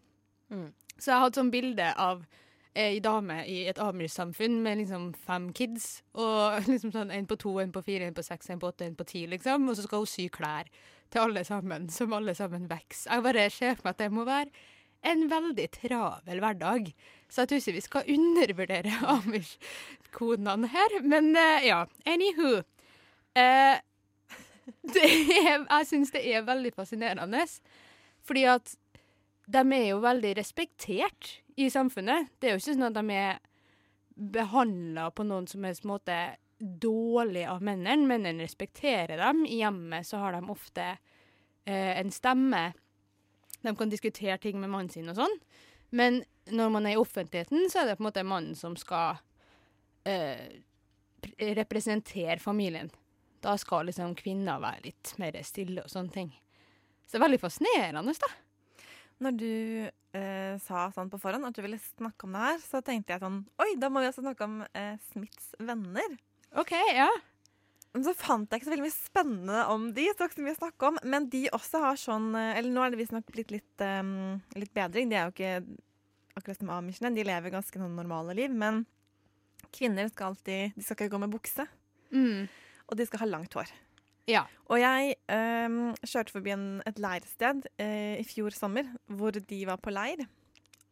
[0.52, 0.68] Mm.
[0.98, 2.26] Så jeg hadde sånn bilde av
[2.78, 6.02] ei dame i et Amish-samfunn med liksom fem kids.
[6.14, 8.86] Og liksom sånn en på to, en på fire, en på seks, en på åtte,
[8.86, 9.68] en på ti, liksom.
[9.68, 10.70] Og så skal hun sy klær
[11.10, 13.10] til alle sammen, som alle sammen vokser.
[13.10, 14.68] Jeg bare ser for meg at det må være
[15.10, 16.90] en veldig travel hverdag.
[17.30, 20.98] Så jeg tror ikke vi skal undervurdere Amish-kodene her.
[21.02, 22.60] Men uh, ja, anywho.
[23.30, 23.78] Uh,
[24.98, 27.44] er, jeg syns det er veldig fascinerende,
[28.26, 28.72] fordi at
[29.46, 32.32] de er jo veldig respektert i samfunnet.
[32.38, 33.40] Det er jo ikke sånn at de er
[34.20, 36.16] behandla på noen som helst måte
[36.60, 38.08] dårlig av mennene.
[38.08, 39.46] Mennene respekterer dem.
[39.48, 42.64] I hjemmet så har de ofte eh, en stemme.
[43.60, 45.38] De kan diskutere ting med mannen sin og sånn.
[45.96, 49.18] Men når man er i offentligheten, så er det på en måte mannen som skal
[50.08, 50.60] eh,
[51.56, 52.92] representere familien.
[53.40, 56.30] Da skal liksom kvinner være litt mer stille og sånne ting.
[57.06, 58.32] Så det er veldig fascinerende, da.
[59.20, 59.52] Når du
[60.16, 63.22] eh, sa sånn på forhånd at du ville snakke om det her, så tenkte jeg
[63.22, 66.16] sånn Oi, da må vi også snakke om eh, Smiths venner.
[66.60, 67.10] OK, ja.
[67.90, 70.38] Men så fant jeg ikke så veldig mye spennende om de, så det var ikke
[70.38, 70.98] så mye å snakke om.
[71.12, 74.72] Men de også har sånn eh, Eller nå er det visstnok blitt litt, um, litt
[74.76, 75.10] bedring.
[75.10, 75.52] De er jo ikke
[76.38, 77.12] akkurat som amishene.
[77.16, 78.54] De lever ganske noen normale liv.
[78.54, 78.84] Men
[79.74, 81.66] kvinner skal alltid De skal ikke gå med bukse.
[82.14, 82.46] Mm.
[82.88, 83.74] Og de skal ha langt hår.
[84.30, 84.44] Ja.
[84.70, 89.80] Og jeg um, kjørte forbi en, et leirsted uh, i fjor sommer hvor de var
[89.82, 90.22] på leir.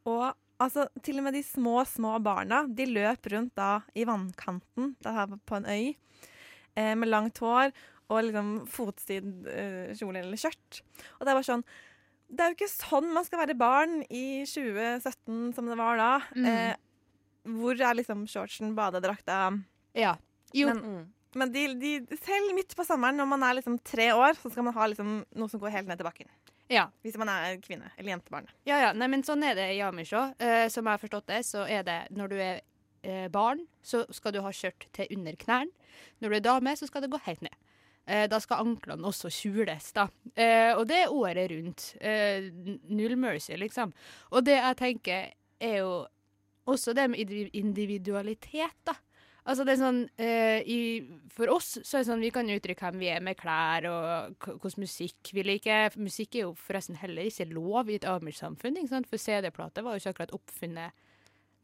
[0.09, 4.97] Og altså, til og med de små, små barna, de løp rundt da i vannkanten
[5.05, 7.71] da her på en øy uh, med langt hår
[8.09, 10.83] og liksom fotsid uh, kjole eller skjørt.
[11.21, 11.65] Og det var sånn
[12.29, 16.11] Det er jo ikke sånn man skal være barn i 2017 som det var da.
[16.37, 16.49] Mm.
[16.49, 16.75] Eh,
[17.59, 19.39] hvor er liksom shortsen, badedrakta
[19.97, 20.17] Ja.
[20.53, 21.07] Jo, Men- Mm.
[21.37, 24.65] Men de, de, selv midt på sommeren, når man er liksom tre år, så skal
[24.69, 26.31] man ha liksom noe som går helt ned til bakken.
[26.73, 26.89] Ja.
[27.05, 28.49] Hvis man er kvinne eller jentebarn.
[28.69, 28.91] Ja, ja.
[28.97, 30.35] Nei, men sånn er det i Amish òg.
[30.41, 32.61] Eh, som jeg har forstått det, så er det når du er
[33.03, 35.73] eh, barn, så skal du ha skjørt til under knærne.
[36.23, 37.57] Når du er dame, så skal det gå helt ned.
[38.09, 40.07] Eh, da skal anklene også skjules, da.
[40.33, 41.91] Eh, og det er året rundt.
[42.01, 42.49] Eh,
[42.89, 43.93] null mercy, liksom.
[44.33, 45.93] Og det jeg tenker, er jo
[46.69, 48.95] også det med individualitet, da.
[49.49, 50.79] Altså det er sånn, eh, i,
[51.33, 54.37] For oss så er det sånn vi kan uttrykke hvem vi er med klær og
[54.45, 55.97] hvordan musikk vi liker.
[55.97, 58.77] Musikk er jo forresten heller ikke lov i et amish-samfunn.
[59.09, 60.93] For CD-plater var jo ikke akkurat oppfunnet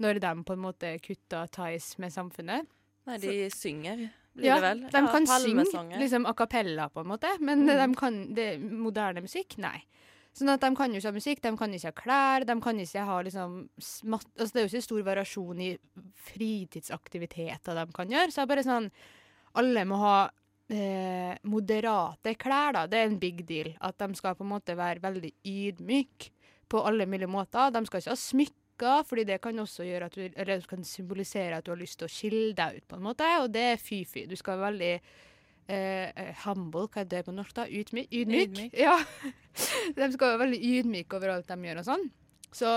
[0.00, 2.66] når de på en måte kutta ties med samfunnet.
[3.06, 4.80] Nei, de synger, blir Ja, det vel?
[4.90, 7.76] de kan synge liksom a cappella, på en måte, men Mm.
[7.92, 9.84] de kan det, moderne musikk, nei.
[10.34, 12.78] Sånn at De kan jo ikke ha musikk, de kan ikke ha klær, de kan
[12.82, 15.68] ikke ha liksom smatt, altså Det er jo ikke stor variasjon i
[16.30, 18.32] fritidsaktiviteter de kan gjøre.
[18.32, 18.88] Så det er bare sånn
[19.60, 20.16] Alle må ha
[20.74, 22.88] eh, moderate klær, da.
[22.90, 23.70] Det er en big deal.
[23.78, 26.32] At de skal på en måte være veldig ydmyke
[26.70, 27.70] på alle mulige måter.
[27.70, 31.66] De skal ikke ha smykker, fordi det kan også gjøre at du, kan symbolisere at
[31.66, 34.26] du har lyst til å skille deg ut, på en måte, og det er fy-fy.
[34.26, 34.94] Du skal være veldig
[35.68, 37.64] eh, eh, humble, hva er det på norsk, da?
[37.68, 38.10] Ydmyk?
[38.10, 38.50] Ydmyk?
[38.50, 38.76] Ydmyk.
[38.78, 38.98] Ja.
[39.96, 42.06] de skal være veldig ydmyke over alt de gjør og sånn.
[42.54, 42.74] Så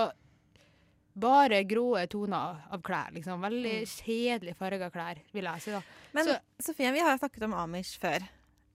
[1.17, 3.41] bare grå toner av klær, liksom.
[3.41, 5.81] Veldig kjedelig farga klær, vil jeg si, da.
[6.13, 8.21] Men Så- Sofie, vi har snakket om Amish før.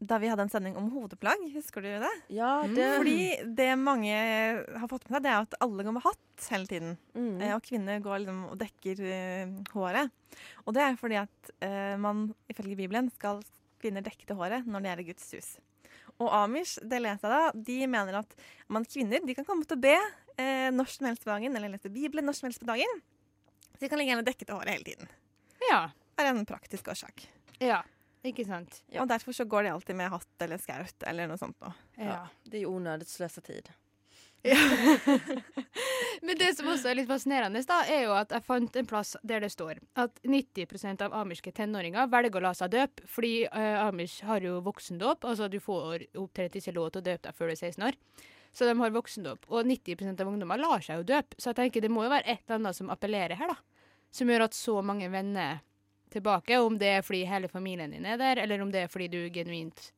[0.02, 1.38] Da vi hadde en sending om hodeplagg.
[1.54, 2.10] Husker du det?
[2.34, 4.10] Ja, det Fordi det mange
[4.76, 6.98] har fått med seg, det er at alle går med hatt hele tiden.
[7.14, 7.40] mm.
[7.40, 10.10] Eh, Og kvinner går liksom og dekker eh, håret.
[10.66, 13.44] Og det er fordi at eh, man ifølge Bibelen skal
[13.82, 15.52] kvinner dekke til håret når de er i Guds hus.
[16.22, 18.36] Og Amish, det leser jeg da, de mener at
[18.72, 21.72] man kvinner de kan komme til å be eh, når som helst på dagen, eller
[21.72, 23.02] lese Bibelen når som helst på dagen.
[23.72, 25.10] Så de kan like gjerne dekke til håret hele tiden.
[25.68, 25.82] Ja.
[26.12, 27.24] Det er en praktisk årsak.
[27.62, 27.80] Ja.
[28.22, 28.82] Ikke sant?
[28.92, 29.02] Ja.
[29.02, 31.58] Og derfor så går de alltid med hatt eller skaut eller noe sånt.
[31.62, 31.72] Nå.
[31.96, 32.04] Ja.
[32.12, 32.20] ja.
[32.46, 33.72] Det er jo onödigt sløsa tid.
[36.26, 39.14] Men det som også er litt fascinerende, da, er jo at jeg fant en plass
[39.22, 43.86] der det står at 90% av amerske tenåringer velger å la seg døpe, fordi uh,
[43.86, 45.26] amish har jo voksendåp.
[45.28, 47.98] Altså du får omtrent ikke lov til å døpe deg før du er 16 år.
[48.52, 49.46] Så de har voksendåp.
[49.48, 51.38] Og 90% av ungdommer lar seg jo døpe.
[51.38, 53.88] Så jeg tenker det må jo være et eller annet som appellerer her, da.
[54.12, 55.62] Som gjør at så mange vender
[56.12, 56.58] tilbake.
[56.60, 59.20] Om det er fordi hele familien din er der, eller om det er fordi du
[59.32, 59.92] genuint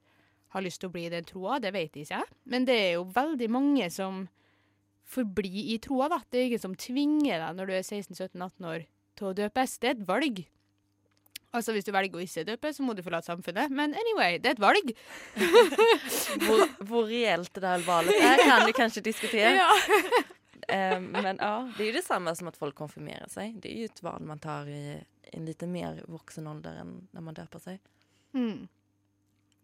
[0.54, 2.32] har lyst til å bli i den troa, det vet ikke jeg.
[2.50, 4.24] Men det er jo veldig mange som
[5.14, 6.20] forblir i troa, da.
[6.30, 8.84] Det er ingen som tvinger deg når du er 16-17-18 år
[9.18, 9.78] til å døpes.
[9.82, 10.44] Det er et valg.
[11.54, 13.70] Altså Hvis du velger å ikke døpe, så må du forlate samfunnet.
[13.70, 14.94] Men anyway, det er et valg.
[16.44, 19.52] Hvor, hvor reelt det hele valet er, kan vi kanskje diskutere.
[19.54, 19.68] Ja.
[20.98, 23.54] um, men ja, det er jo det samme som at folk konfirmerer seg.
[23.62, 24.98] Det er jo et val man tar i
[25.30, 27.78] en litt mer voksen ålder enn når man døper seg.
[28.34, 28.66] Mm.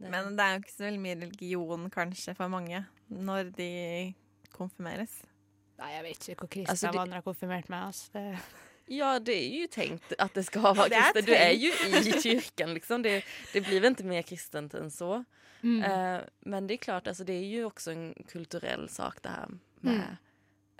[0.01, 4.15] Det- Men det er jo ikke så veldig mye religion kanskje for mange når de
[4.55, 5.21] konfirmeres.
[5.81, 6.99] Nei, jeg vet ikke hvor kristne Altså, de...
[7.01, 7.87] andre har konfirmert meg.
[7.91, 8.11] Altså.
[8.15, 8.39] Det,
[8.91, 11.23] Ja, det er jo tenkt at det skal være Det.
[11.29, 13.03] Du er jo i kirken, liksom.
[13.07, 13.21] Det,
[13.53, 15.21] det blir vel ikke mer kristent enn så.
[15.63, 15.77] mm.
[15.85, 19.53] Eh, men det er klart, altså, det er jo også en kulturell sak det her
[19.87, 20.17] med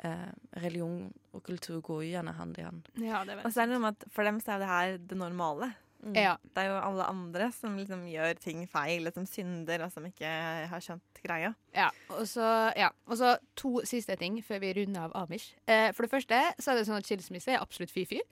[0.03, 0.33] eh,
[0.65, 2.89] religion og kultur går jo gjerne hand i hand.
[2.99, 4.97] ja, det Og så er det noe med at for dem så er det her
[4.99, 5.71] det normale.
[6.01, 6.15] Mm.
[6.17, 6.37] Ja.
[6.43, 10.31] Det er jo alle andre som liksom gjør ting feil, som synder, og som ikke
[10.71, 11.53] har skjønt greia.
[11.77, 12.47] Ja, og så,
[12.79, 12.89] ja.
[13.07, 15.53] og så to siste ting før vi runder av Amish.
[15.69, 18.23] Eh, for det første så er det sånn at skilsmisse er absolutt fy-fy.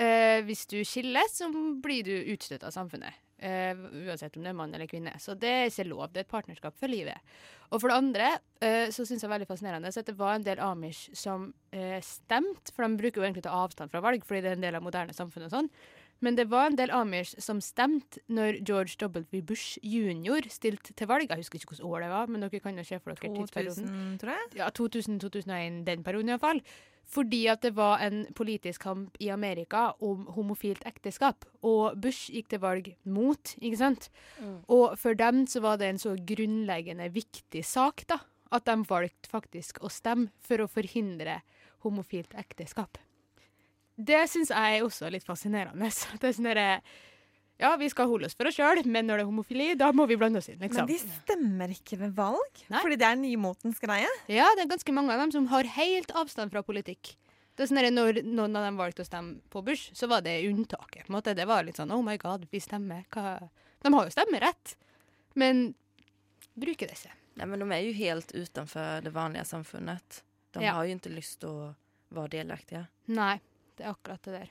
[0.00, 1.50] Eh, hvis du skiller, så
[1.84, 3.20] blir du utstøtt av samfunnet.
[3.42, 3.74] Eh,
[4.06, 5.16] uansett om det er mann eller kvinne.
[5.20, 6.12] Så det er ikke lov.
[6.12, 7.18] Det er et partnerskap for livet.
[7.72, 8.28] Og for det andre
[8.62, 12.70] eh, så syns jeg veldig fascinerende at det var en del amish som eh, stemte,
[12.70, 14.78] for de bruker jo egentlig å ta avstand fra valg fordi det er en del
[14.78, 15.70] av moderne samfunn og sånn.
[16.22, 19.42] Men det var en del amish som stemte når George W.
[19.42, 20.46] Bush jr.
[20.52, 21.26] stilte til valg.
[21.28, 23.90] Jeg husker ikke hvilket år det var, men dere kan jo se for dere tidsperioden.
[23.90, 24.48] 2000, tror jeg.
[24.60, 26.62] Ja, 2000-2001, den perioden iallfall.
[27.12, 31.44] Fordi at det var en politisk kamp i Amerika om homofilt ekteskap.
[31.66, 34.08] Og Bush gikk til valg mot, ikke sant?
[34.38, 34.60] Mm.
[34.72, 38.22] Og for dem så var det en så grunnleggende viktig sak, da.
[38.52, 41.40] At de valgte faktisk å stemme for å forhindre
[41.82, 43.00] homofilt ekteskap.
[43.96, 45.90] Det syns jeg er også litt fascinerende.
[46.20, 46.68] Det er sånn derre
[47.60, 50.06] Ja, vi skal holde oss for oss sjøl, men når det er homofili, da må
[50.10, 50.86] vi blande oss inn, liksom.
[50.86, 52.80] Men de stemmer ikke ved valg, Nei.
[52.82, 54.08] fordi det er nymotens greie.
[54.32, 57.12] Ja, det er ganske mange av dem som har helt avstand fra politikk.
[57.54, 60.22] Det er sånn at Når noen av dem valgte å stemme på Bush, så var
[60.24, 61.04] det unntaket.
[61.06, 61.34] på en måte.
[61.36, 63.04] Det var litt sånn Oh my God, vi stemmer.
[63.12, 63.36] Hva?
[63.84, 64.74] De har jo stemmerett,
[65.36, 65.74] men
[66.58, 67.12] bruker det ikke.
[67.36, 70.22] Nei, men de er jo helt utenfor det vanlige samfunnet.
[70.56, 70.72] De Ja.
[70.80, 71.74] har ikke lyst til å
[72.10, 72.88] være delaktige.
[73.08, 73.38] Nei,
[73.76, 74.50] det er akkurat det der.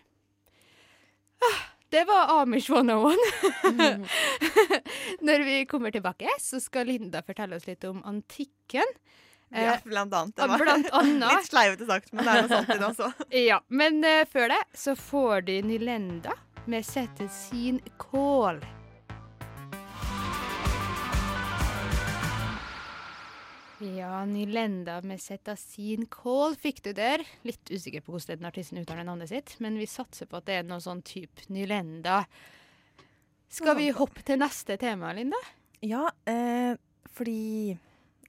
[1.41, 3.17] Ah, det var Amish 101.
[5.27, 8.95] Når vi kommer tilbake, så skal Linda fortelle oss litt om antikken.
[9.51, 10.35] Ja, Eh, blant annet.
[10.37, 10.61] Det var
[11.01, 11.25] annet.
[11.33, 13.09] litt sleivete sagt, men det er noe sånt i det også.
[13.49, 16.37] Ja, men uh, før det så får du Nylenda
[16.71, 18.61] med Sette sin kål.
[23.81, 26.05] Ja, Nylenda med Setta sin
[26.61, 27.23] fikk du der.
[27.41, 30.59] Litt usikker på hvordan den artisten uttaler navnet sitt, men vi satser på at det
[30.59, 32.19] er noe sånn type Nylenda.
[33.49, 35.39] Skal vi hoppe til neste tema, Linda?
[35.81, 36.77] Ja, eh,
[37.09, 37.73] fordi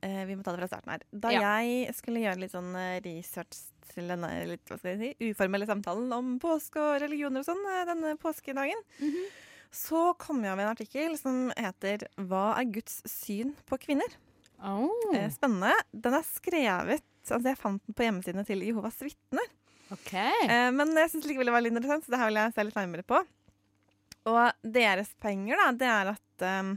[0.01, 1.05] eh, Vi må ta det fra starten her.
[1.13, 1.61] Da Ja.
[1.61, 3.61] jeg skulle gjøre litt sånn eh, research
[3.93, 7.61] til denne litt, hva skal jeg si, uformelle samtalen om påske og religioner og sånn
[7.69, 8.81] eh, denne påskedagen,
[9.71, 14.17] så kom jeg over en artikkel som heter 'Hva er Guds syn på kvinner?'
[14.63, 15.17] Oh.
[15.35, 15.75] Spennende.
[15.93, 19.51] Den er skrevet Altså, jeg fant den på hjemmesidene til Jehovas vitner.
[19.95, 20.33] Okay.
[20.49, 22.65] Eh, men jeg syns likevel det var litt interessant, så det her vil jeg se
[22.67, 23.21] litt nærmere på.
[24.33, 26.73] Og deres poenger, da, det er at um,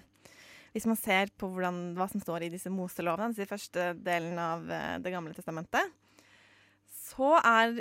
[0.75, 4.37] hvis man ser på hvordan, hva som står i disse Moselovene, altså i første delen
[4.41, 4.69] av
[5.01, 5.93] Det gamle testamentet,
[7.05, 7.77] så er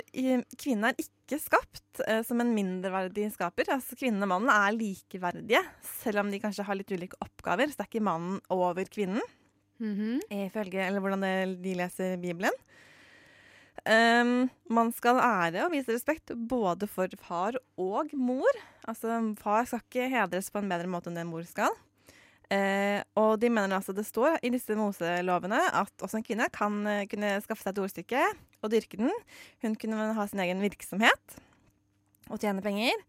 [0.57, 3.73] kvinnen er ikke skapt uh, som en mindreverdig skaper.
[3.77, 5.61] Altså Kvinnen og mannen er likeverdige,
[6.01, 7.69] selv om de kanskje har litt ulike oppgaver.
[7.69, 9.21] Så det er ikke mannen over kvinnen
[9.79, 10.21] Mhm.
[10.31, 12.53] ifølge eller hvordan det, de leser Bibelen.
[13.85, 18.61] Um, man skal ære og vise respekt både for far og mor.
[18.87, 21.75] Altså, Far skal ikke hedres på en bedre måte enn det mor skal.
[22.45, 26.75] Uh, og de mener altså det står i disse Moselovene at også en kvinne kan
[26.85, 28.23] uh, kunne skaffe seg et ordstykke
[28.61, 29.13] og dyrke den.
[29.65, 31.37] Hun kunne ha sin egen virksomhet
[32.29, 33.05] og tjene penger.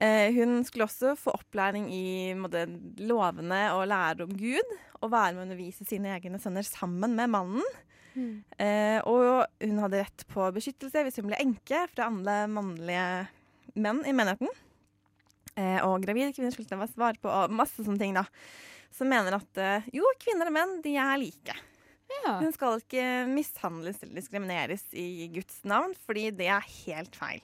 [0.00, 2.64] Eh, hun skulle også få opplæring i måte,
[3.02, 4.76] lovene og lære om Gud.
[5.02, 7.80] Og være med å undervise sine egne sønner sammen med mannen.
[8.60, 13.06] Eh, og hun hadde rett på beskyttelse hvis hun ble enke fra andre mannlige
[13.80, 14.50] menn i menigheten.
[15.56, 18.26] Eh, og gravide kvinner skulle få svare på og masse sånne ting, da.
[18.92, 21.56] Som mener at eh, jo, kvinner og menn, de er like.
[22.12, 22.36] Ja.
[22.42, 27.40] Hun skal ikke mishandles eller diskrimineres i Guds navn, fordi det er helt feil.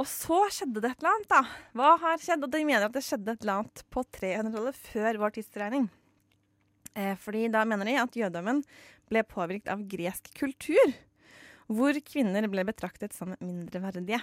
[0.00, 1.40] Og så skjedde det et eller annet, da.
[1.76, 2.44] Hva har skjedd?
[2.46, 5.90] Og de mener at det skjedde et eller annet på 300-tallet, før vår tidsregning.
[6.96, 8.64] Eh, fordi da mener de at jødedommen
[9.10, 10.94] ble påvirket av gresk kultur,
[11.70, 14.22] hvor kvinner ble betraktet som mindreverdige.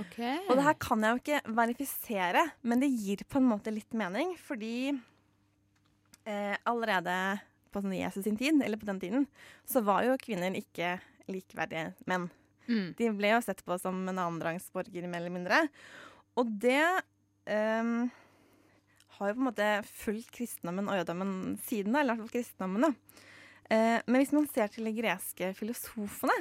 [0.00, 0.38] Okay.
[0.46, 3.92] Og det her kan jeg jo ikke verifisere, men det gir på en måte litt
[3.98, 4.92] mening, fordi
[6.24, 7.16] eh, allerede
[7.70, 9.26] på sånn Jesus sin tid, eller på den tiden,
[9.68, 10.96] så var jo kvinner ikke
[11.30, 12.30] likeverdige menn.
[12.70, 12.88] Mm.
[12.98, 15.64] De ble jo sett på som en annenrangsborger, mer eller mindre.
[16.38, 16.84] Og det
[17.50, 18.06] um,
[19.18, 21.34] har jo på en måte fulgt kristendommen og jødommen
[21.66, 22.86] siden, da, eller i hvert fall kristendommen.
[22.86, 23.26] da.
[23.70, 26.38] Uh, men hvis man ser til de greske filosofene,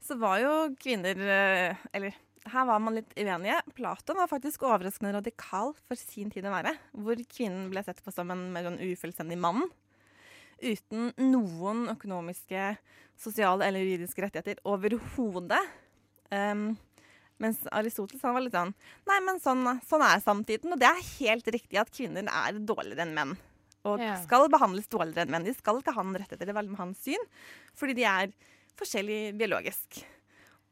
[0.00, 2.14] så var jo kvinner uh, Eller
[2.48, 3.58] her var man litt uenige.
[3.76, 6.72] Platon var faktisk overraskende radikal for sin tid å være.
[6.96, 9.66] Hvor kvinnen ble sett på som en mer sånn ufullstendig mann.
[10.60, 12.64] Uten noen økonomiske,
[13.20, 15.60] sosiale eller juridiske rettigheter overhodet.
[16.30, 16.72] Um,
[17.40, 18.70] mens Aristoteles han var litt sånn
[19.08, 20.74] Nei, men sånn, sånn er samtiden.
[20.74, 23.36] Og det er helt riktig at kvinner er dårligere enn menn.
[23.88, 24.16] Og Ja.
[24.20, 25.44] skal behandles dårligere enn menn.
[25.48, 26.46] De skal ikke ha noen rettigheter.
[26.46, 27.22] Det med hans syn.
[27.74, 28.32] Fordi de er
[28.76, 30.02] forskjellig biologisk.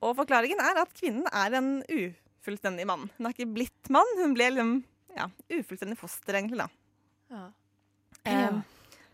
[0.04, 3.08] Og forklaringen er at kvinnen er en ufullstendig mann.
[3.16, 4.84] Hun har ikke blitt mann, hun ble liksom
[5.16, 6.68] ja, ufullstendig foster, egentlig, da.
[7.32, 7.50] Ja.
[8.28, 8.62] Um,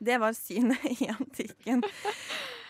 [0.04, 1.82] det var synet i antikken.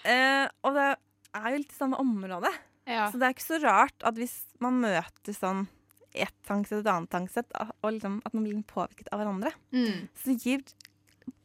[0.05, 0.89] Eh, og det
[1.35, 2.51] er jo litt i samme område.
[2.87, 3.07] Ja.
[3.11, 5.67] Så det er ikke så rart at hvis man møter sånn
[6.15, 10.09] ett tankesett og et annet tankesett, og liksom at man blir påvirket av hverandre, Mm.
[10.15, 10.63] så gir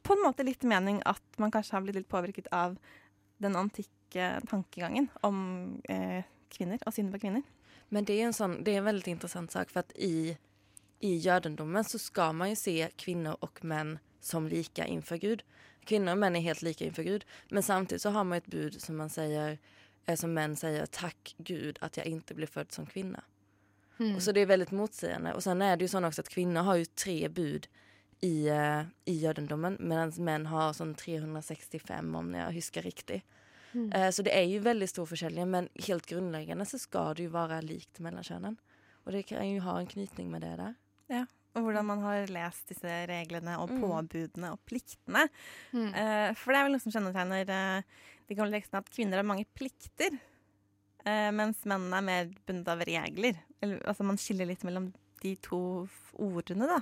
[0.03, 2.77] på en måte litt mening at man kanskje har blitt litt påvirket av
[3.41, 7.43] den antikke tankegangen om eh, kvinner og synet på kvinner.
[7.89, 10.35] Men det er en sånn, det er en veldig interessant sak for at i,
[11.01, 15.41] i jødendommen så skal man jo se kvinner og menn som like innenfor Gud.
[15.85, 17.25] Kvinnor och män är helt lika inför Gud.
[17.49, 19.57] Men samtidigt så har man ett bud som man säger,
[20.05, 23.23] eh, som män säger, tack Gud att jag inte blev född som kvinna.
[23.99, 24.15] Mm.
[24.15, 25.33] Och så det är väldigt motsägande.
[25.33, 27.67] Och sen är det ju så också att kvinnor har ju tre bud
[28.21, 33.23] i, eh, i judendomen medan män har sån 365 om jag huskar riktigt.
[33.71, 33.91] Mm.
[33.91, 37.27] Eh, så det är ju väldigt stor försäljning men helt grundläggande så ska det ju
[37.27, 38.57] vara likt mellan könen.
[39.03, 40.75] Och det kan ju ha en knytning med det där.
[41.57, 43.81] Og hvordan man har lest disse reglene og Mm.
[43.81, 45.27] påbudene og pliktene.
[45.73, 45.89] Mm.
[45.95, 47.81] Uh, for det er vel noe som kjennetegner uh,
[48.29, 50.13] de gamle tekstene, at kvinner har mange plikter.
[51.05, 53.39] Uh, mens mennene er mer bundet av regler.
[53.61, 54.91] Eller, altså man skiller litt mellom
[55.23, 55.87] de to
[56.21, 56.79] ordene, da.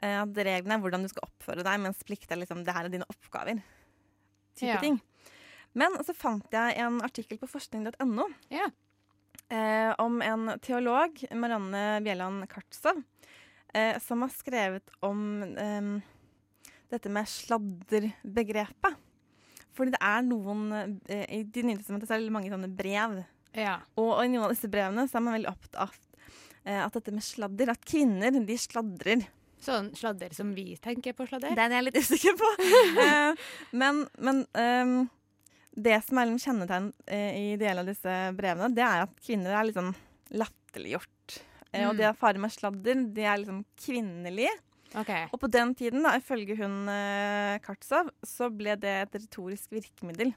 [0.00, 2.86] Eh, at reglene er hvordan du skal oppføre deg, mens plikt er liksom det her
[2.88, 3.60] er dine oppgaver.
[4.58, 4.80] Type Ja.
[4.82, 5.00] ting.
[5.74, 8.70] Men så fant jeg en artikkel på forskning.no Ja.
[9.52, 13.02] Eh, om en teolog, Marianne Bjelland Kartsov,
[13.74, 15.90] eh, som har skrevet om eh,
[16.92, 19.04] dette med sladderbegrepet.
[19.78, 20.62] Fordi det er noen
[21.06, 23.20] eh, I De nye testamentet er det mange sånne brev.
[23.54, 23.78] Ja.
[23.96, 25.98] Og, og i noen av disse brevene så er man veldig opptatt av
[26.64, 29.26] eh, at dette med sladder At kvinner, de sladrer.
[29.62, 31.54] Sånn sladder som vi tenker på sladder?
[31.58, 32.50] Den er jeg litt usikker på.
[33.08, 35.06] Eh, men men ehm,
[35.78, 39.54] det som er litt kjennetegn eh, i deler av disse brevene, det er at kvinner
[39.54, 39.94] er litt sånn
[40.34, 41.38] latterliggjort.
[41.72, 41.98] Eh, Og Mm.
[41.98, 44.48] det å fare med sladder, det er liksom kvinnelig.
[44.96, 45.26] Okay.
[45.32, 50.32] Og på den tiden, da, ifølge hun eh, Kartsov, så ble det et retorisk virkemiddel.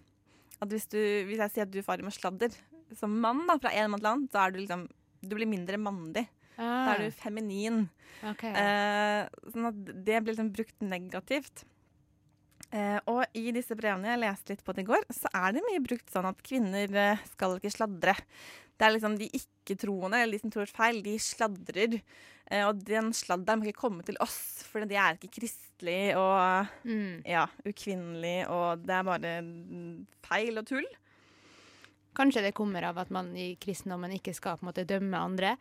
[0.62, 2.52] At hvis, du, hvis jeg sier at du farer med sladder
[3.00, 4.88] som mann da, fra en mann til annen, så er du liksom
[5.24, 6.28] Du blir mindre mandig.
[6.58, 7.88] Da Ah, er du feminin.
[8.24, 8.52] Okay.
[8.52, 11.64] Eh, sånn at det ble liksom brukt negativt.
[12.72, 15.64] Eh, og i disse brevene jeg leste litt på det i går, så er det
[15.66, 18.16] mye brukt sånn at kvinner eh, skal ikke sladre.
[18.80, 21.98] Det er liksom de ikke-troende, eller de som tror feil, de sladrer.
[22.48, 26.72] Eh, og den sladderen må ikke komme til oss, for de er ikke kristelige og
[26.88, 27.22] Mm.
[27.28, 29.32] ja, ukvinnelige, og det er bare
[30.26, 30.88] feil og tull.
[32.16, 35.56] Kanskje det kommer av at man i kristendommen ikke skal på en måte dømme andre?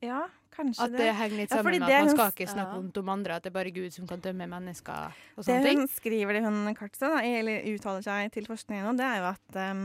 [0.00, 0.28] Ja,
[0.58, 2.76] kanskje At det henger litt sammen ja, at man skal hun, ikke snakke ja.
[2.80, 5.64] vondt om andre, at det er bare Gud som kan dømme mennesker og Det sånne
[5.68, 5.82] ting?
[5.84, 9.28] hun skriver det hun Kartstad, da, eller uttaler seg til forskningen nå, det er jo
[9.32, 9.84] at um,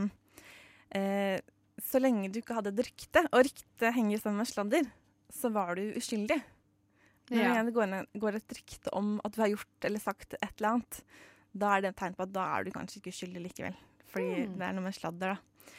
[0.98, 1.38] eh,
[1.82, 4.90] så lenge du ikke hadde et rykte, og ryktet henger sammen med sladder,
[5.34, 6.36] så var du uskyldig.
[7.32, 7.62] Når Ja.
[7.64, 11.00] det går, går et rykte om at du har gjort eller sagt et eller annet,
[11.56, 13.74] da er det et tegn på at da er du kanskje ikke uskyldig likevel.
[14.12, 14.58] Fordi Mm.
[14.58, 15.70] det er noe med sladder, da.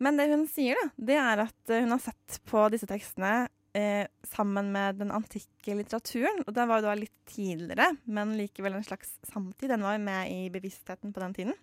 [0.00, 3.48] Men det hun sier, da, det er at eh, hun har sett på disse tekstene
[3.76, 6.42] eh, sammen med den antikke litteraturen.
[6.46, 9.70] Og den var jo da litt tidligere, men likevel en slags samtid.
[9.72, 11.56] Den var jo med i bevisstheten på den tiden.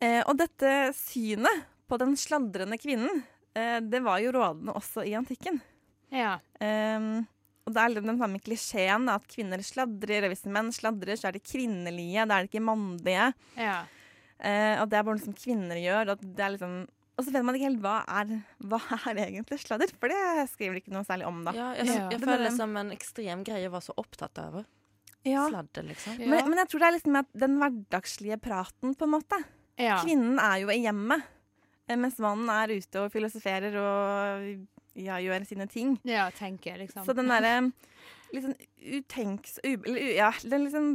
[0.00, 3.22] Eh, og dette synet på den sladrende kvinnen,
[3.54, 5.60] eh, det var jo rådende også i antikken.
[6.10, 6.38] Ja.
[6.58, 7.26] Um,
[7.66, 11.28] og det er liksom den samme klisjeen at kvinner sladrer, og hvis menn sladrer, så
[11.28, 13.32] er de kvinnelige, da er de ikke mannlige.
[13.60, 13.80] ja.
[14.40, 16.14] Eh, og det er bare noe som kvinner gjør.
[16.14, 16.76] Og, det er liksom,
[17.20, 18.30] og så vet man ikke helt hva er,
[18.72, 18.80] hva
[19.12, 21.52] er egentlig sladder, for det skriver de ikke noe særlig om, da.
[21.56, 24.62] Ja, jeg, jeg, jeg føler det som en ekstrem greie å være så opptatt av.
[25.28, 25.44] Ja.
[25.52, 26.16] Sladder, liksom.
[26.16, 26.30] Ja.
[26.32, 29.38] Men, men jeg tror det er liksom at den hverdagslige praten, på en måte.
[29.76, 29.98] ja.
[30.00, 31.28] Kvinnen er jo i hjemmet,
[31.86, 34.48] eh, mens mannen er ute og filosoferer og
[34.96, 35.98] ja, gjør sine ting.
[36.08, 37.04] ja, tenker liksom.
[37.04, 37.58] Så den derre
[38.32, 39.58] sånn utenks...
[39.66, 40.90] U- ja, den liksom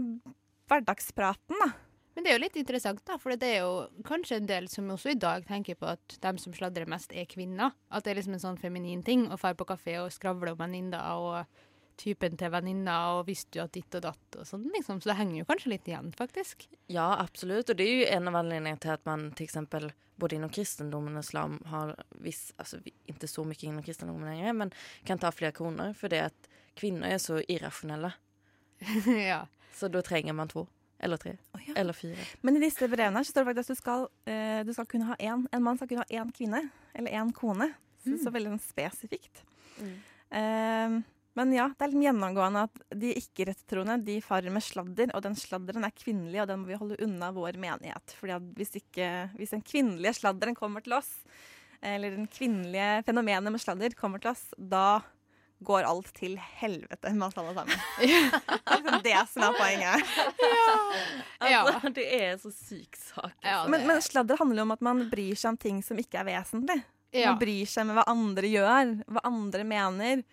[0.72, 1.70] hverdagspraten, da.
[2.16, 4.88] Men det er jo litt interessant, da, for det er jo kanskje en del som
[4.93, 7.76] også i dag tenker på at de som sladrer mest, er kvinner.
[7.91, 10.61] At det er liksom en sånn feminin ting å dra på kafé og skravle om
[10.61, 11.66] venninner og
[11.99, 15.01] typen til venninner og visste du at ditt og datt og sånn, liksom.
[15.01, 16.68] Så det henger jo kanskje litt igjen, faktisk.
[16.91, 17.72] Ja, absolutt.
[17.72, 19.45] Og det er jo en av anledningene til at man f.eks.
[19.47, 21.91] exempel både innom kristendomen og islam har
[22.24, 24.72] viss, Altså ikke så mye innom kristendomen lenger, men
[25.07, 26.49] kan ta flere koner det at
[26.80, 28.13] kvinner er så irrasjonelle.
[29.32, 29.45] ja.
[29.76, 30.68] Så da trenger man två,
[31.00, 31.74] eller tre, Oh, ja.
[31.78, 32.28] eller fire.
[32.41, 35.10] Men i disse brevene så står det faktisk at du skal, uh, du skal kunne
[35.10, 36.62] ha én En mann skal kunne ha én kvinne,
[36.93, 37.72] eller én kone.
[38.06, 39.41] Så, så veldig sånn spesifikt.
[39.82, 39.93] Mm.
[40.30, 41.04] Uh,
[41.36, 45.36] men ja, det er litt gjennomgående at de ikke-rettroende de farer med sladder, og den
[45.36, 48.14] sladderen er kvinnelig, og den må vi holde unna vår menighet.
[48.22, 51.12] Fordi at hvis, ikke, hvis den kvinnelige sladderen kommer til oss,
[51.86, 55.02] eller den kvinnelige fenomenet med sladder kommer til oss, da
[55.64, 57.78] går alt til helvete med oss alle sammen.
[57.99, 60.16] Det er liksom det som er poenget.
[61.45, 61.62] Ja.
[61.62, 63.32] Alltså, det er så syk sak.
[63.45, 66.20] Ja, Men, men sladder handler jo om at man bryr seg om ting som ikke
[66.22, 66.80] er vesentlig.
[67.16, 67.32] ja.
[67.32, 70.24] Man bryr seg med hva andre gjør, hva andre mener.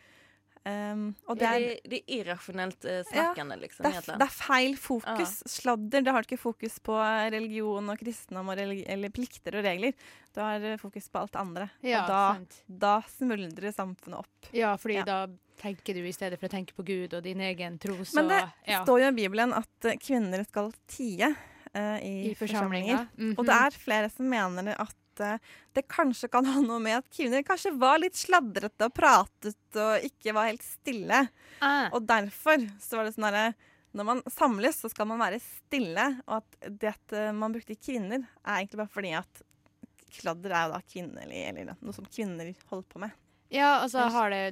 [0.65, 4.27] Um, og det Ja, er, det, er irrasjonelt uh, snakkende, ja, liksom det, er, det
[4.29, 5.33] er feil fokus.
[5.51, 6.95] Sladder, det har ikke fokus på
[7.35, 9.93] religion og kristendom og religi eller plikter og regler.
[10.33, 11.67] Du har eh, fokus på alt andre.
[11.83, 12.61] ja og da, sant.
[12.67, 14.53] da smuldrer samfunnet opp.
[14.55, 15.05] Ja, fordi Ja.
[15.05, 15.27] da
[15.59, 18.29] tenker du i stedet for å tenke på Gud og din egen tro, så Men
[18.29, 21.35] det ja, står jo i Bibelen at eh, kvinner skal tie
[21.73, 22.37] Uh, i, i forsamlinger.
[22.37, 23.07] forsamlinger.
[23.17, 23.39] Mm -hmm.
[23.39, 25.39] Og det er flere som mener at eh,
[25.77, 30.07] det kanskje kan ha noe med at kvinner kanskje var litt sladrete og pratet og
[30.09, 31.27] ikke var helt stille.
[31.61, 31.91] ah.
[31.93, 33.53] Og derfor så var det sånn herre
[33.93, 36.07] Når man samles, så skal man være stille.
[36.25, 39.43] Og at det at eh, man brukte kvinner, er egentlig bare fordi at
[40.13, 43.13] kladder er jo da kvinnelig, eller noe som kvinner holder på med.
[43.53, 44.43] Ja, altså har det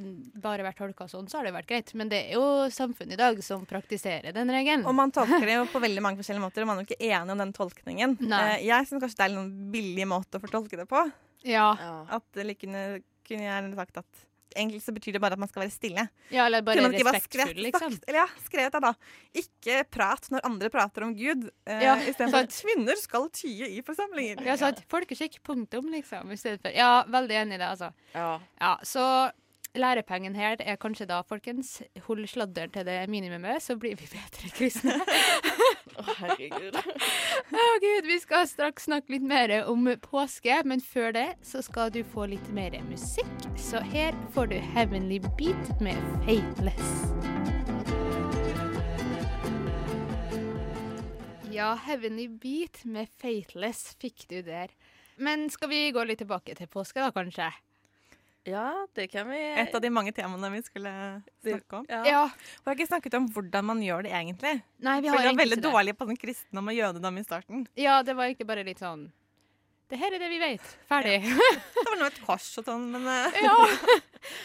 [0.43, 1.93] bare vært tolka sånn, så har det vært greit.
[1.97, 4.85] Men det er jo samfunnet i dag som praktiserer den regelen.
[4.89, 7.11] Og man tolker det jo på veldig mange forskjellige måter, og man er jo ikke
[7.11, 8.17] enig om den tolkningen.
[8.21, 8.43] Nei.
[8.59, 11.05] Eh, jeg syns kanskje det er en billig måte å fortolke det på.
[11.49, 11.71] Ja.
[12.13, 14.27] At det like kunne, kunne jeg sagt at
[14.57, 16.05] egentlig så betyr det bare at man skal være stille.
[16.31, 17.93] Ja, eller bare respektfull, skrevet, liksom.
[17.97, 18.93] sagt, eller ja, skrevet det da.
[19.43, 21.51] Ikke prat når andre prater om Gud.
[21.67, 24.43] Eh, Ja, Istedenfor at kvinner skal tie i forsamlinger.
[24.47, 24.83] Ja, sant.
[24.91, 26.31] Folkeskikk, punktum, liksom.
[26.33, 27.93] I for Ja, veldig enig i det, altså.
[28.15, 28.41] Ja.
[28.61, 29.31] Ja, så
[29.79, 31.77] lærepengen her er kanskje da, folkens,
[32.07, 34.97] hold sladderen til det minimumet, så blir vi bedre kristne.
[36.01, 36.77] Å, herregud.
[37.61, 41.93] Å gud, vi skal straks snakke litt mer om påske, men før det så skal
[41.93, 43.33] du få litt mer musikk.
[43.61, 46.95] Så her får du Heavenly Beat med Faithless.
[51.53, 54.73] Ja, Heavenly Beat med Faithless fikk du der.
[55.21, 57.51] Men skal vi gå litt tilbake til påske, da, kanskje?
[58.49, 60.91] Ja, det kan vi Et av de mange temaene vi skulle
[61.45, 61.87] snakke om.
[61.91, 62.01] Ja.
[62.09, 62.23] Ja.
[62.33, 64.63] Vi har ikke snakket om hvordan man gjør det egentlig.
[64.81, 65.73] Nei, vi For har vi var egentlig veldig ikke det.
[65.75, 67.67] dårlige på sånn kristendom og jødedom i starten.
[67.77, 69.11] Ja, det var egentlig bare litt sånn
[69.91, 70.63] Det her er det vi vet.
[70.89, 71.19] Ferdig.
[71.27, 73.57] Det var noe med et kors og sånn, men eh, Ja.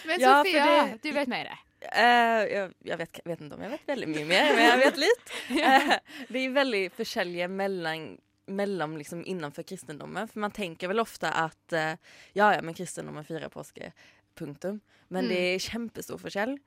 [0.10, 1.52] Men Ja, Sofia, fordi- du vet mer.
[1.86, 4.98] Uh, jeg jeg vet, vet ikke om jeg vet veldig mye mer, men jeg vet
[5.04, 5.34] litt.
[5.56, 5.92] Uh,
[6.34, 8.08] det er veldig forskjellige mellom,
[8.48, 10.28] mellom liksom innenfor kristendommen.
[10.28, 11.96] For man tenker vel ofte at uh,
[12.34, 13.94] ja, ja, men kristendommen firer påske.
[14.36, 14.82] Punktum.
[15.14, 16.58] Men det er kjempestor forskjell.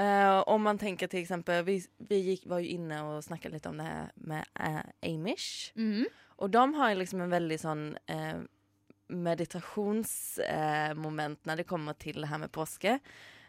[0.00, 1.74] Uh, om man tenker til eksempel Vi,
[2.08, 5.74] vi gikk, var jo inne og snakket litt om det her med uh, Amish.
[5.76, 6.06] Mm.
[6.40, 8.40] Og de har liksom en veldig sånn uh,
[9.10, 12.92] meditationsmoment eh, når det kommer til det her med påske.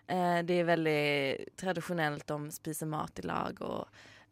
[0.07, 1.03] Eh, det er veldig
[1.59, 2.27] tradisjonelt.
[2.27, 3.81] De spiser mat i lag og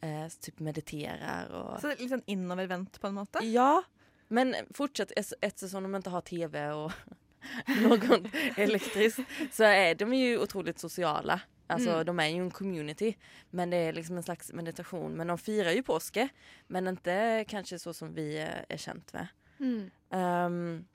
[0.01, 3.43] eh, typ mediterer og så litt sånn innovervendt på en måte.
[3.47, 3.81] Ja,
[4.29, 6.91] men fortsatt ettersom de ikke har TV og
[7.83, 8.19] noe
[8.59, 11.39] elektrisk, så er de jo utrolig sosiale.
[11.69, 12.05] Altså, Mm.
[12.05, 13.15] De er jo en community,
[13.51, 15.13] men det er liksom en slags meditasjon.
[15.15, 16.29] Men de firer jo påske,
[16.67, 19.27] men ikke kanskje så som vi er, kjent med.
[19.59, 19.91] Mm.
[20.09, 20.87] Um,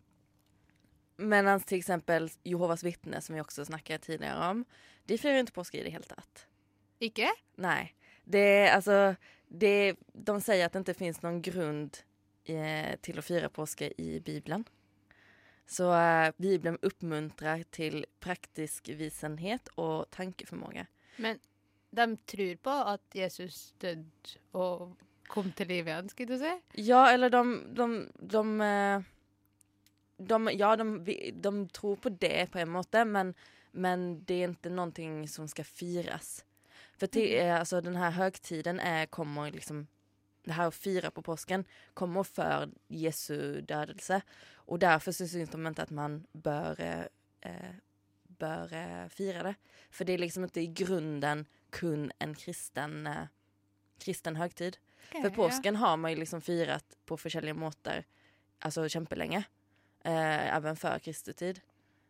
[1.17, 4.65] Mens till exempel Jehovas vittne som vi også snakket tidligere om,
[5.07, 6.47] de feirer ikke påske i det hele tatt.
[6.99, 7.29] Ikke?
[7.55, 7.93] Nej,
[8.25, 9.15] det, alltså,
[9.49, 11.99] det, de säger att det inte finns någon grund
[12.45, 14.65] eh, till att fira påske i Bibeln.
[15.67, 20.87] Så eh, Bibeln uppmuntrar till praktisk visenhet och tankeförmåga.
[21.17, 21.39] Men
[21.91, 24.97] de tror på at Jesus døde og
[25.31, 26.53] kom til liv igjen, skulle du si?
[26.85, 27.43] Ja, eller de,
[27.75, 27.87] de,
[28.19, 29.03] de, eh,
[30.17, 30.89] de, ja, de,
[31.33, 33.35] de tror på det på en måte, men,
[33.73, 36.43] men det er ikke noe som skal firas.
[36.97, 39.87] För till, eh, alltså, den här högtiden är, kommer liksom,
[40.45, 41.65] det här att fira på påsken
[41.95, 44.23] kommer för Jesu dödelse.
[44.55, 47.05] Och därför så syns de inte att man bör, eh,
[47.41, 47.75] eh,
[48.23, 49.55] bör eh, fira det.
[49.91, 53.27] För det är liksom inte i grunden kun en kristen, eh,
[53.99, 54.77] kristen högtid.
[55.23, 58.05] For påsken har man jo liksom firet på forskjellige måter
[58.65, 59.45] altså kjempelenge.
[60.05, 61.61] Eh, even før Kristi tid.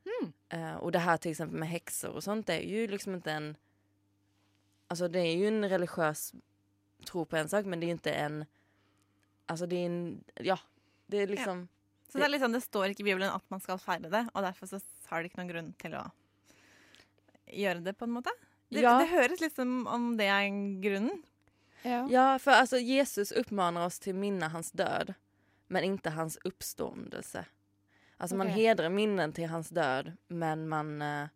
[0.07, 0.33] Mm.
[0.51, 3.53] Eh, og det her til eksempel med hekser og sånt, er jo liksom ikke en
[4.91, 6.33] Altså det er jo en religiøs
[7.09, 8.43] tro på en sak, men det er jo ikke en
[9.49, 10.57] Altså det er en Ja.
[11.11, 11.69] Det er liksom
[12.09, 14.43] Så det er liksom, det står ikke i Bibelen at man skal feire det, og
[14.43, 14.79] derfor så
[15.11, 16.05] har det ikke noen grunn til å
[17.51, 18.31] gjøre det, på en måte.
[18.71, 18.99] Det, Ja.
[18.99, 20.49] det høres litt som om det er
[20.81, 21.25] grunnen.
[21.85, 22.07] Ja.
[22.09, 25.15] Ja, for altså Jesus oppfordrer oss til å minne hans død,
[25.69, 27.45] men ikke hans oppståndelse.
[28.21, 31.29] Altså man hedrer minnen til hans død, men man, eh,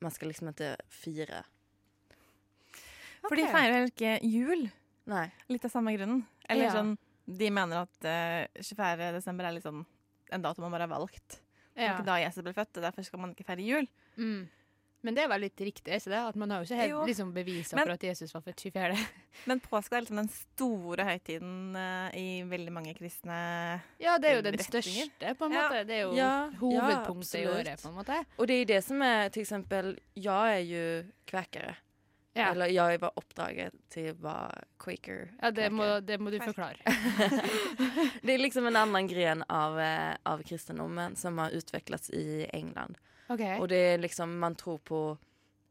[0.00, 1.44] man skal liksom ikke fire.
[3.28, 4.66] For de feirer heller ikke jul,
[5.06, 5.26] Nei.
[5.48, 6.24] litt av samme grunnen.
[6.48, 6.72] Eller Ja.
[6.72, 6.96] sånn,
[7.26, 9.12] de mener at uh, 24.
[9.16, 9.84] desember er litt sånn
[10.32, 11.40] en dato man bare har valgt.
[11.74, 11.96] Det Ja.
[11.96, 13.88] ikke da Jesus ble født, og derfor skal man ikke feire jul.
[14.18, 14.48] Mm.
[15.04, 16.16] Men det er vel litt riktig, ikke det?
[16.30, 17.04] At man har jo ikke helt Jo.
[17.04, 18.96] liksom, bevis for at Jesus var født 24.
[19.46, 24.34] Men påske er liksom den store høytiden uh, i veldig mange kristne Ja, det er
[24.38, 25.68] jo den største, på en Ja.
[25.68, 25.86] måte.
[25.86, 28.24] Det er jo Ja, hovedpunktet ja, i året, på en måte.
[28.38, 31.76] Og det er det som er til eksempel Jeg er jo kväkare.
[32.34, 35.28] Ja, Eller jeg var oppdraget til være quaker.
[35.38, 36.82] ja det, må, det må du forklare.
[38.26, 42.98] det er liksom en annen gren av, eh, av kristendommen som har utviklet i England.
[43.28, 43.60] Okay.
[43.60, 45.00] Og det er liksom, man tror på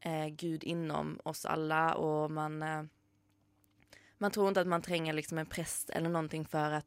[0.00, 5.44] eh, Gud innom oss alle, og man, eh, man tror ikke at man trenger liksom
[5.44, 6.82] en prest eller noe for å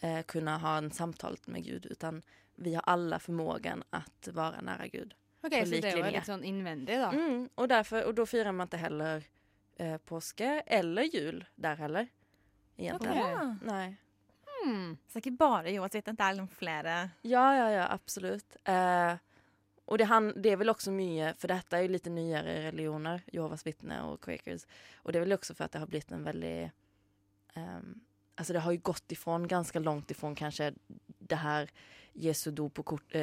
[0.00, 2.22] eh, kunne ha en samtale med Gud utan
[2.54, 4.02] vi har alle förmågan å
[4.34, 5.17] være nære Gud.
[5.40, 7.12] Ok, Så det er jo litt sånn innvendig, da.
[7.14, 9.22] Mm, og, derfor, og, da firar man ikke heller
[9.78, 12.10] eh, påske eller jul der heller.
[12.78, 13.54] Egentligen.
[13.54, 13.62] Ok.
[13.68, 13.96] Nej.
[14.48, 14.96] Hmm.
[15.06, 18.58] Så det er ikke bare Jehovas det er noen flere Ja, ja, ja, absolut.
[18.66, 19.14] Eh,
[19.88, 23.22] og det, han, det er vel også mye, for dette er jo litt nyere religioner,
[23.32, 24.66] Jehovas vittne og Quakers.
[25.04, 26.56] og det er vel også for at det har blitt en veldig
[27.56, 27.94] um,
[28.38, 30.72] alltså det har ju gått ifrån, ganska långt ifrån kanske
[31.18, 31.70] det här
[32.12, 33.14] Jesu dop på kort,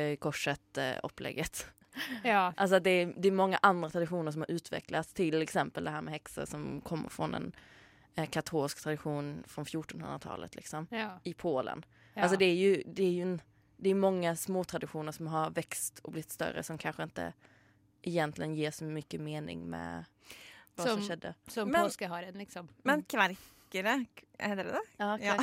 [2.24, 2.54] Ja.
[2.58, 5.14] Alltså det är, det är många andra traditioner som har utvecklats.
[5.14, 7.52] Till exempel det här med häxor som kommer från en
[8.16, 11.20] eh, katolsk tradition från 1400-talet liksom, ja.
[11.24, 11.86] i Polen.
[12.14, 12.22] ja.
[12.22, 13.42] Alltså det är ju, det är ju en,
[13.78, 17.34] det är många små traditioner som har växt och blivit större som kanske inte
[18.02, 20.06] egentligen ger så mycket mening med
[20.76, 21.34] vad som, Som- skedde.
[21.48, 22.68] Som Men- påskeharen, liksom.
[22.84, 24.06] Men kverkere,
[24.40, 24.82] heter det det?
[24.98, 25.36] Ja, Ja.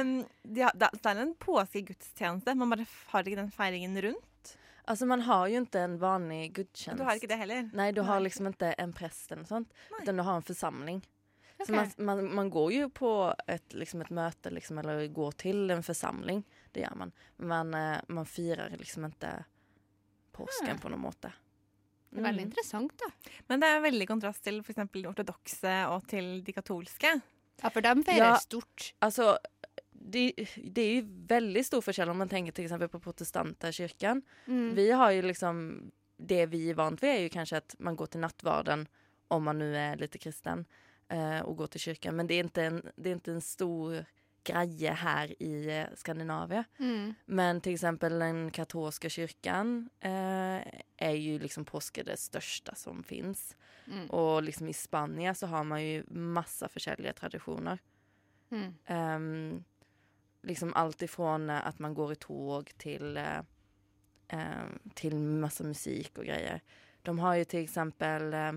[0.00, 2.54] um, de har, det er en påskegudstjeneste.
[2.54, 4.24] Man bare har ikke den feiringen rundt.
[4.86, 7.00] Alltså man har jo ikke en vanlig gudstjeneste.
[7.02, 7.70] Du har ikke det heller?
[7.74, 9.72] Nei, du har liksom ikke en prest eller noe sånt.
[9.90, 10.02] Nej.
[10.04, 11.00] Utan du har en församling.
[11.66, 13.10] Så man, man, man går jo på
[13.48, 16.44] et, liksom et møte, liksom, eller går til en forsamling.
[16.72, 17.12] Det gjør man.
[17.38, 19.32] Men man, eh, man firar liksom ikke
[20.36, 20.82] påsken Ah.
[20.82, 21.32] på noen måte.
[22.10, 22.48] Det er veldig Mm.
[22.50, 23.06] interessant, da.
[23.48, 24.76] Men det er veldig kontrast til f.eks.
[24.92, 27.20] de ortodokse og til de katolske.
[27.62, 28.36] Ja, for de feirer Ja.
[28.36, 28.92] stort.
[29.00, 29.36] Alltså,
[30.06, 34.22] det, det är ju väldigt stor forskjell om man tänker till exempel på protestanta kyrkan.
[34.46, 34.74] Mm.
[34.74, 35.82] Vi har ju liksom,
[36.16, 38.88] det vi är vant vid är ju kanske att man går till nattvarden
[39.28, 40.64] om man nu är lite kristen
[41.08, 42.16] eh, och går till kyrkan.
[42.16, 44.04] Men det är inte en, det är inte en stor
[44.44, 46.64] greje här i eh, Skandinavien.
[46.78, 47.14] Mm.
[47.24, 50.60] Men till exempel den katolska kyrkan eh,
[50.96, 53.56] är ju liksom påske det största som finns.
[53.86, 54.10] Mm.
[54.10, 57.78] Och liksom i Spanien så har man ju massa försäljliga traditioner.
[58.50, 59.64] Mm.
[60.46, 63.40] Liksom allt ifrån eh, att man går i tåg till, eh,
[64.28, 66.60] ehm, till massa musik och grejer.
[67.02, 68.52] De har ju till exempel eh,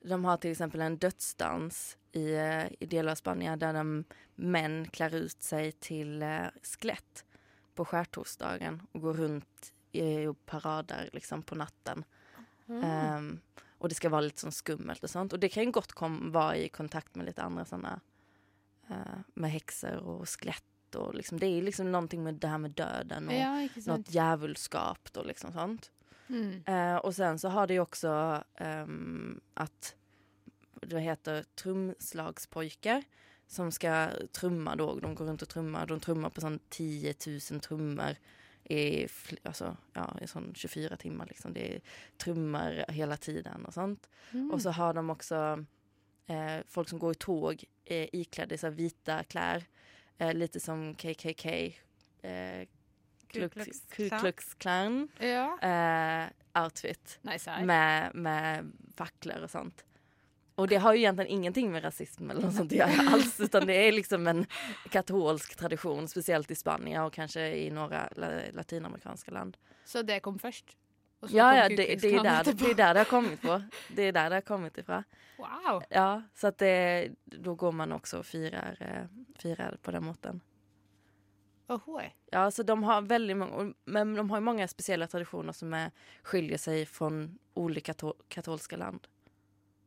[0.00, 4.04] de har till exempel en dödsdans i, eh, i delar av Spanien där de
[4.34, 7.24] män klär ut sig till eh, skelett
[7.74, 12.04] på skärtorsdagen och går runt i, parader liksom på natten.
[12.68, 13.16] Mm.
[13.16, 13.40] Um,
[13.78, 15.32] och det ska vara lite sånn skummelt och sånt.
[15.32, 18.00] Och det kan ju gott kom, vara i kontakt med lite andra sådana
[18.90, 20.64] eh, med hekser og skelett
[20.96, 23.52] og liksom, det er liksom noe med det her med døden og Ja,
[23.90, 25.90] noe djevelskap og liksom sånt.
[26.28, 26.64] Mm.
[26.64, 29.14] Eh, og sen så har det jo også at
[29.54, 29.94] att
[30.80, 33.02] det heter trumslagspojkar
[33.46, 35.00] som skal trumme då.
[35.00, 35.86] De går rundt og trummar.
[35.86, 38.18] De trummar på sånn 10 000 trommer
[38.68, 39.08] i,
[39.48, 41.52] altså, ja, i sånn 24 timer, Liksom.
[41.52, 41.80] De
[42.54, 44.08] är hele tiden og sånt.
[44.32, 44.50] Mm.
[44.50, 45.64] Og så har de också
[46.28, 48.76] eh, folk som går i tåg eh, ikledd i hvite klær.
[48.76, 49.66] vita kläder.
[50.18, 51.46] Eh, lite som KKK.
[52.22, 52.66] Eh,
[53.28, 53.82] Ku Klux,
[54.20, 55.08] Klux Klan.
[55.18, 55.58] Ja.
[55.62, 59.84] eh, outfit nice, med, med fakler og sånt.
[60.54, 63.66] Och det har ju egentligen ingenting med rasism eller något sånt att göra alls utan
[63.66, 64.46] det är liksom en
[64.90, 69.56] katolsk tradition speciellt i Spanien och kanske i några latinamerikanske latinamerikanska land.
[69.84, 70.76] Så det kom først?
[71.20, 73.62] Ja, ja, det, det, er der, där, det er der det har kommet på.
[73.88, 75.04] Det er der det har kommet ifra.
[75.38, 75.82] Wow!
[75.90, 79.08] Ja, så at det, da går man også og firer,
[79.38, 80.40] firer på den måten.
[81.68, 82.10] Ahoy.
[82.32, 85.90] Ja, så de har veldig mange, men de har ju många speciella tradisjoner som er,
[86.24, 87.10] skiljer seg fra
[87.60, 89.06] ulike to- katolske land.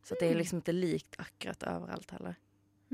[0.04, 0.18] Så mm.
[0.20, 2.38] det er liksom ikke likt akkurat overalt heller.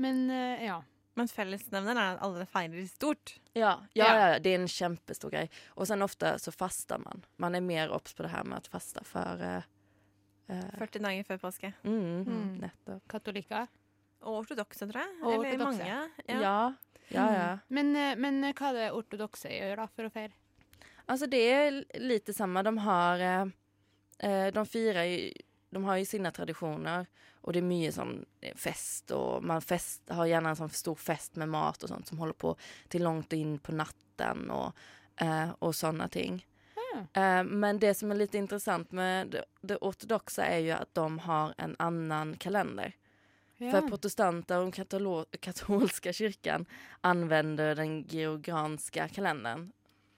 [0.00, 0.78] Men eh, ja.
[1.18, 3.34] Men fellesnevneren er at alle feirer stort.
[3.58, 4.38] Ja, ja, Ja.
[4.38, 5.48] det er en kjempestor greie.
[5.76, 7.24] Og sen ofte så faster man.
[7.42, 9.42] Man er mer obs på det her med å faste før...
[9.42, 9.62] eh,
[10.54, 11.72] eh, 40 dager før påske.
[11.84, 12.60] mm, Mm.
[12.62, 13.02] nettopp.
[13.10, 13.66] Katolikker.
[14.22, 15.16] Og ortodokse, tror jeg.
[15.22, 15.78] Og Eller ortodokse.
[15.78, 16.10] mange.
[16.28, 16.40] Ja.
[16.40, 16.74] Ja.
[17.10, 20.32] ja, ja, Men, eh, men hva er det ortodokse gjør da for å feire?
[21.08, 22.62] Altså, det er litt lite samme.
[22.62, 23.18] De har...
[23.20, 23.46] Eh,
[24.20, 25.32] eh, de feirer.
[25.70, 27.08] De har jo sine tradisjoner,
[27.44, 30.98] og det er mye som eh, fest og man fest, har gjerne en sånn stor
[31.00, 32.54] fest med mat og sånt som håller på
[32.92, 34.78] til langt inn på natten og,
[35.22, 36.40] eh, og sånne ting.
[37.12, 41.06] Eh, men det som er litt intressant med det, det ortodokse, er jo at de
[41.26, 42.96] har en annen kalender.
[43.58, 46.68] For protestanter og katolske kyrkan
[47.02, 49.72] anvender den georganske kalenderen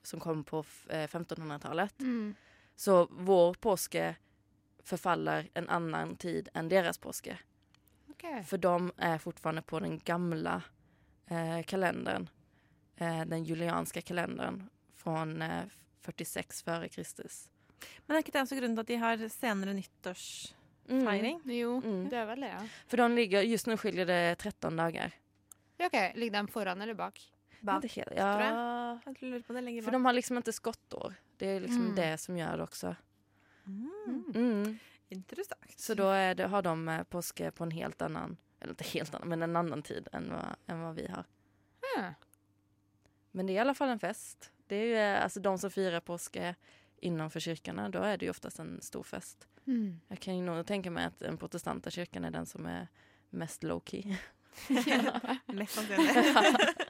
[0.04, 2.04] som kom på eh, 1500-talet.
[2.04, 2.34] Mm.
[2.76, 4.14] Så vår påske
[4.84, 7.38] förfaller en annan tid än deras påske.
[8.10, 8.42] Okay.
[8.44, 10.62] För de är fortfarande på den gamla
[11.26, 12.28] eh, kalendern.
[12.96, 15.64] Eh, den julianska kalendern från eh,
[16.00, 17.48] 46 före Kristus.
[18.06, 21.40] Men er ikke det også grunnen til at de har senere nyttårsfeiring?
[21.44, 22.08] Jo, Mm.
[22.10, 22.66] det er vel det, ja.
[22.88, 25.10] For de ligger, just nu skiljer det 13 dagar.
[25.78, 26.16] Ja, OK.
[26.16, 27.20] Ligger de foran eller bak?
[27.62, 27.84] Bak.
[27.84, 28.52] Helt, tror jeg.
[28.52, 29.92] ja, Jeg lurer på det lenger bak.
[29.92, 31.14] de har liksom ikke skottår.
[31.38, 31.94] Det er liksom Mm.
[31.96, 32.94] det som gjør det också.
[34.06, 34.32] Mm.
[34.34, 34.78] Mm.
[35.08, 35.72] Interessant.
[35.76, 39.28] Så då det, har de eh, påske på en helt annan, eller inte helt annan,
[39.28, 41.24] men en annan tid än vad, än vad vi har.
[41.96, 42.12] Mm.
[43.30, 44.52] Men det är i alla fall en fest.
[44.66, 46.54] Det är ju, eh, alltså de som firar påske
[46.96, 49.48] innanför kyrkorna, då är det ju oftast en stor fest.
[49.66, 50.00] Mm.
[50.08, 52.88] Jag kan ju nog tänka mig att den protestanta kyrkan är den som är
[53.30, 54.02] mest low key.
[55.46, 56.10] Mest sannsynlig.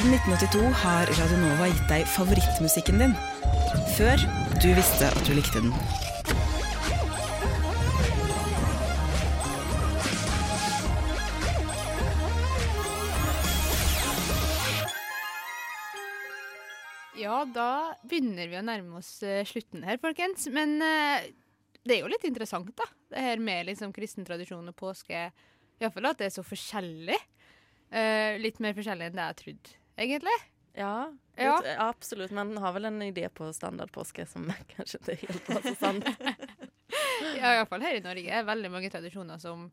[0.00, 3.10] Siden 1982 har Radionova gitt deg favorittmusikken din.
[3.98, 4.22] Før
[4.62, 5.74] du visste at du likte den.
[17.20, 20.46] Ja, da begynner vi å nærme oss eh, slutten her, folkens.
[20.48, 21.28] Men eh,
[21.84, 22.88] det er jo litt interessant, da.
[23.12, 25.26] Det her med liksom kristen tradisjon og påske.
[25.76, 27.20] Iallfall at det er så forskjellig.
[27.90, 30.36] Uh, litt mer forskjellig enn det jeg trodde, egentlig.
[30.78, 31.60] Ja, Ja.
[31.64, 32.30] det- absolutt.
[32.36, 34.46] Man har vel en idé på standardpåske som
[34.76, 36.02] kanskje ikke helt var så sann.
[37.36, 39.68] Ja, iallfall her i Norge er veldig mange tradisjoner som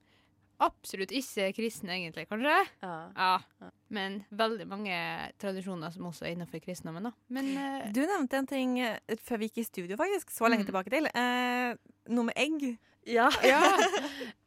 [0.61, 2.55] absolutt ikke er kristne, egentlig, kanskje.
[2.83, 2.93] Ja.
[3.15, 3.69] Ja.
[3.93, 4.97] Men veldig mange
[5.41, 7.11] tradisjoner som også er innenfor kristendommen, da.
[7.33, 10.33] Men uh, Du nevnte en ting eh, før vi gikk i studio, faktisk.
[10.33, 10.69] Så lenge Mm.
[10.71, 11.09] tilbake til.
[11.13, 11.77] Uh,
[12.13, 12.67] noe med egg.
[13.07, 13.29] Ja.
[13.45, 13.61] ja.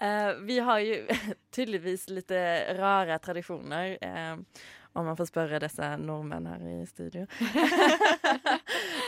[0.03, 0.99] uh, vi har jo
[1.55, 2.31] tydeligvis litt
[2.79, 3.97] rare tradisjoner.
[4.03, 4.37] eh,
[4.93, 7.27] om man får spørre disse nordmenn her i studio.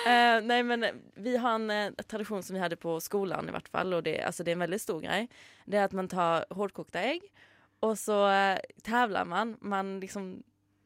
[0.07, 0.87] uh, nei, men
[1.19, 3.97] vi har en uh, tradisjon som vi hadde på skolen, i hvert fall.
[3.99, 5.27] Og det, altså, det er en veldig stor greie.
[5.67, 7.27] Det er at man tar hardkokte egg,
[7.83, 9.57] og så uh, tävlar man.
[9.61, 10.37] Man liksom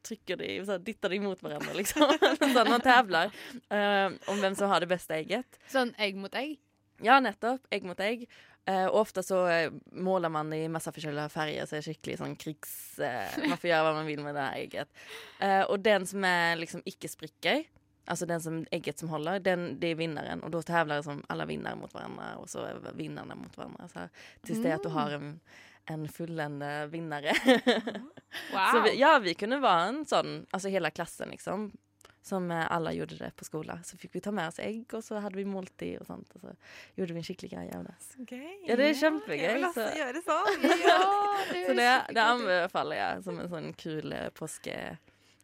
[0.07, 2.07] trykker det, så dytter de mot hverandre, liksom.
[2.55, 3.33] sånn man tävlar
[3.69, 5.59] uh, om hvem som har det beste egget.
[5.71, 6.57] Sånn egg mot egg.
[7.05, 7.61] Ja, nettopp.
[7.73, 8.25] Egg mot egg.
[8.67, 12.17] Eh, og ofte så eh, måler man i masse forskjellige farger, så det er skikkelig
[12.19, 12.73] sånn krigs...
[12.99, 14.91] Uh, man får gjøre hva man vil med det egget.
[15.39, 17.63] Uh, og den som er liksom ikke sprikker,
[18.11, 20.43] altså den som, egget som holder, den, det er vinneren.
[20.43, 23.87] Og da tevler liksom alle vinnere mot hverandre, og så er vinnerne mot hverandre.
[23.93, 24.07] Så
[24.47, 25.33] til det at du har en,
[25.93, 27.35] en fullende vinnere.
[28.51, 28.67] Wow.
[28.71, 31.63] så vi, ja, vi kunne være en sånn, altså hele klassen liksom.
[32.27, 33.79] Som eh, alle gjorde det på skolen.
[33.87, 36.33] Så fikk vi ta med oss egg, og så hadde vi måltid og sånt.
[36.35, 36.53] Og så
[36.99, 37.93] gjorde vi en skikkelig greie av det.
[38.27, 38.49] Gøy.
[38.67, 40.67] Ja, det er kjempegøy, Jeg vil også så- gjøre sånn.
[40.87, 40.97] Ja,
[41.47, 42.23] Så det det, høres det ut.
[42.25, 44.75] anbefaler jeg som en sånn kul eh, påske,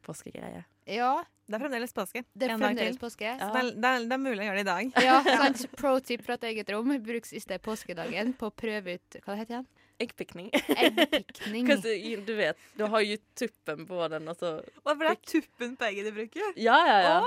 [0.03, 0.65] påskegreie.
[0.91, 1.13] Ja,
[1.47, 2.23] Det er fremdeles påske.
[2.35, 3.23] det er En fremdeles påske.
[3.27, 3.47] Ja.
[3.53, 4.91] Det, er, det, er, det er mulig å gjøre det i dag.
[5.03, 5.63] Ja, sant.
[5.79, 6.91] Pro tip fra et eget rom.
[7.03, 9.67] Bruks i sted påskedagen på å prøve ut Hva det heter igjen?
[9.99, 10.49] Eggpikning.
[10.53, 11.67] Eggpikning.
[12.25, 14.51] Du vet, du har jo tuppen på den, og så
[14.83, 16.49] for det er tuppen på egget du bruker.
[16.59, 17.17] Ja, ja, ja.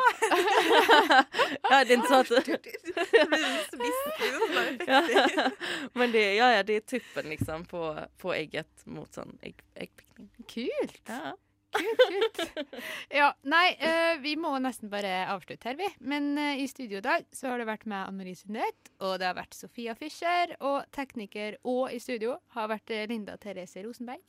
[1.70, 2.28] ja, det er ikke sånn at
[3.12, 4.86] Det blir spist.
[4.88, 5.48] Ja.
[5.94, 7.82] Men det, ja, ja, det er tuppen liksom på,
[8.22, 10.30] på egget mot sånn egg, eggpikning.
[10.50, 11.00] Kult.
[11.10, 11.34] Ja.
[11.77, 12.74] Kult, kult.
[13.12, 15.89] Ja, nei, uh, vi må nesten bare avslutte her, vi.
[16.01, 19.16] Men uh, i studio i dag så har det vært meg, Anne Marie Sundhet, og
[19.20, 23.85] det har vært Sofia Fischer, og tekniker og i studio har vært eh, Linda Therese
[23.85, 24.24] Rosenberg.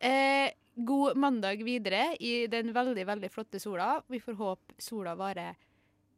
[0.00, 0.48] Uh,
[0.80, 3.98] god mandag videre i den veldig, veldig flotte sola.
[4.08, 5.58] Vi får håpe sola varer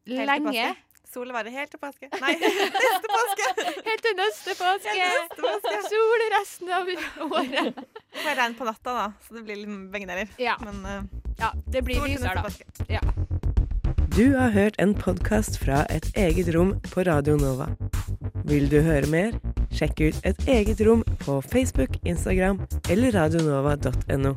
[0.06, 0.74] lenge.
[1.12, 1.20] Påske.
[1.20, 2.08] Solen varer helt til påske.
[2.20, 3.46] Nei, neste påske!
[3.84, 4.94] Helt til neste påske!
[4.96, 5.88] Helt til neste påske.
[5.90, 6.86] Sol resten av
[7.32, 7.74] året.
[8.12, 10.28] Det er regn på natta, da, så det blir litt begge deler.
[10.38, 11.02] Ja, Men uh,
[11.38, 12.48] ja det blir sol lysere, da.
[12.88, 13.00] Ja.
[14.12, 17.70] Du har hørt en podkast fra et eget rom på Radio Nova.
[18.44, 19.36] Vil du høre mer?
[19.72, 22.60] Sjekk ut Et eget rom på Facebook, Instagram
[22.90, 24.34] eller radionova.no.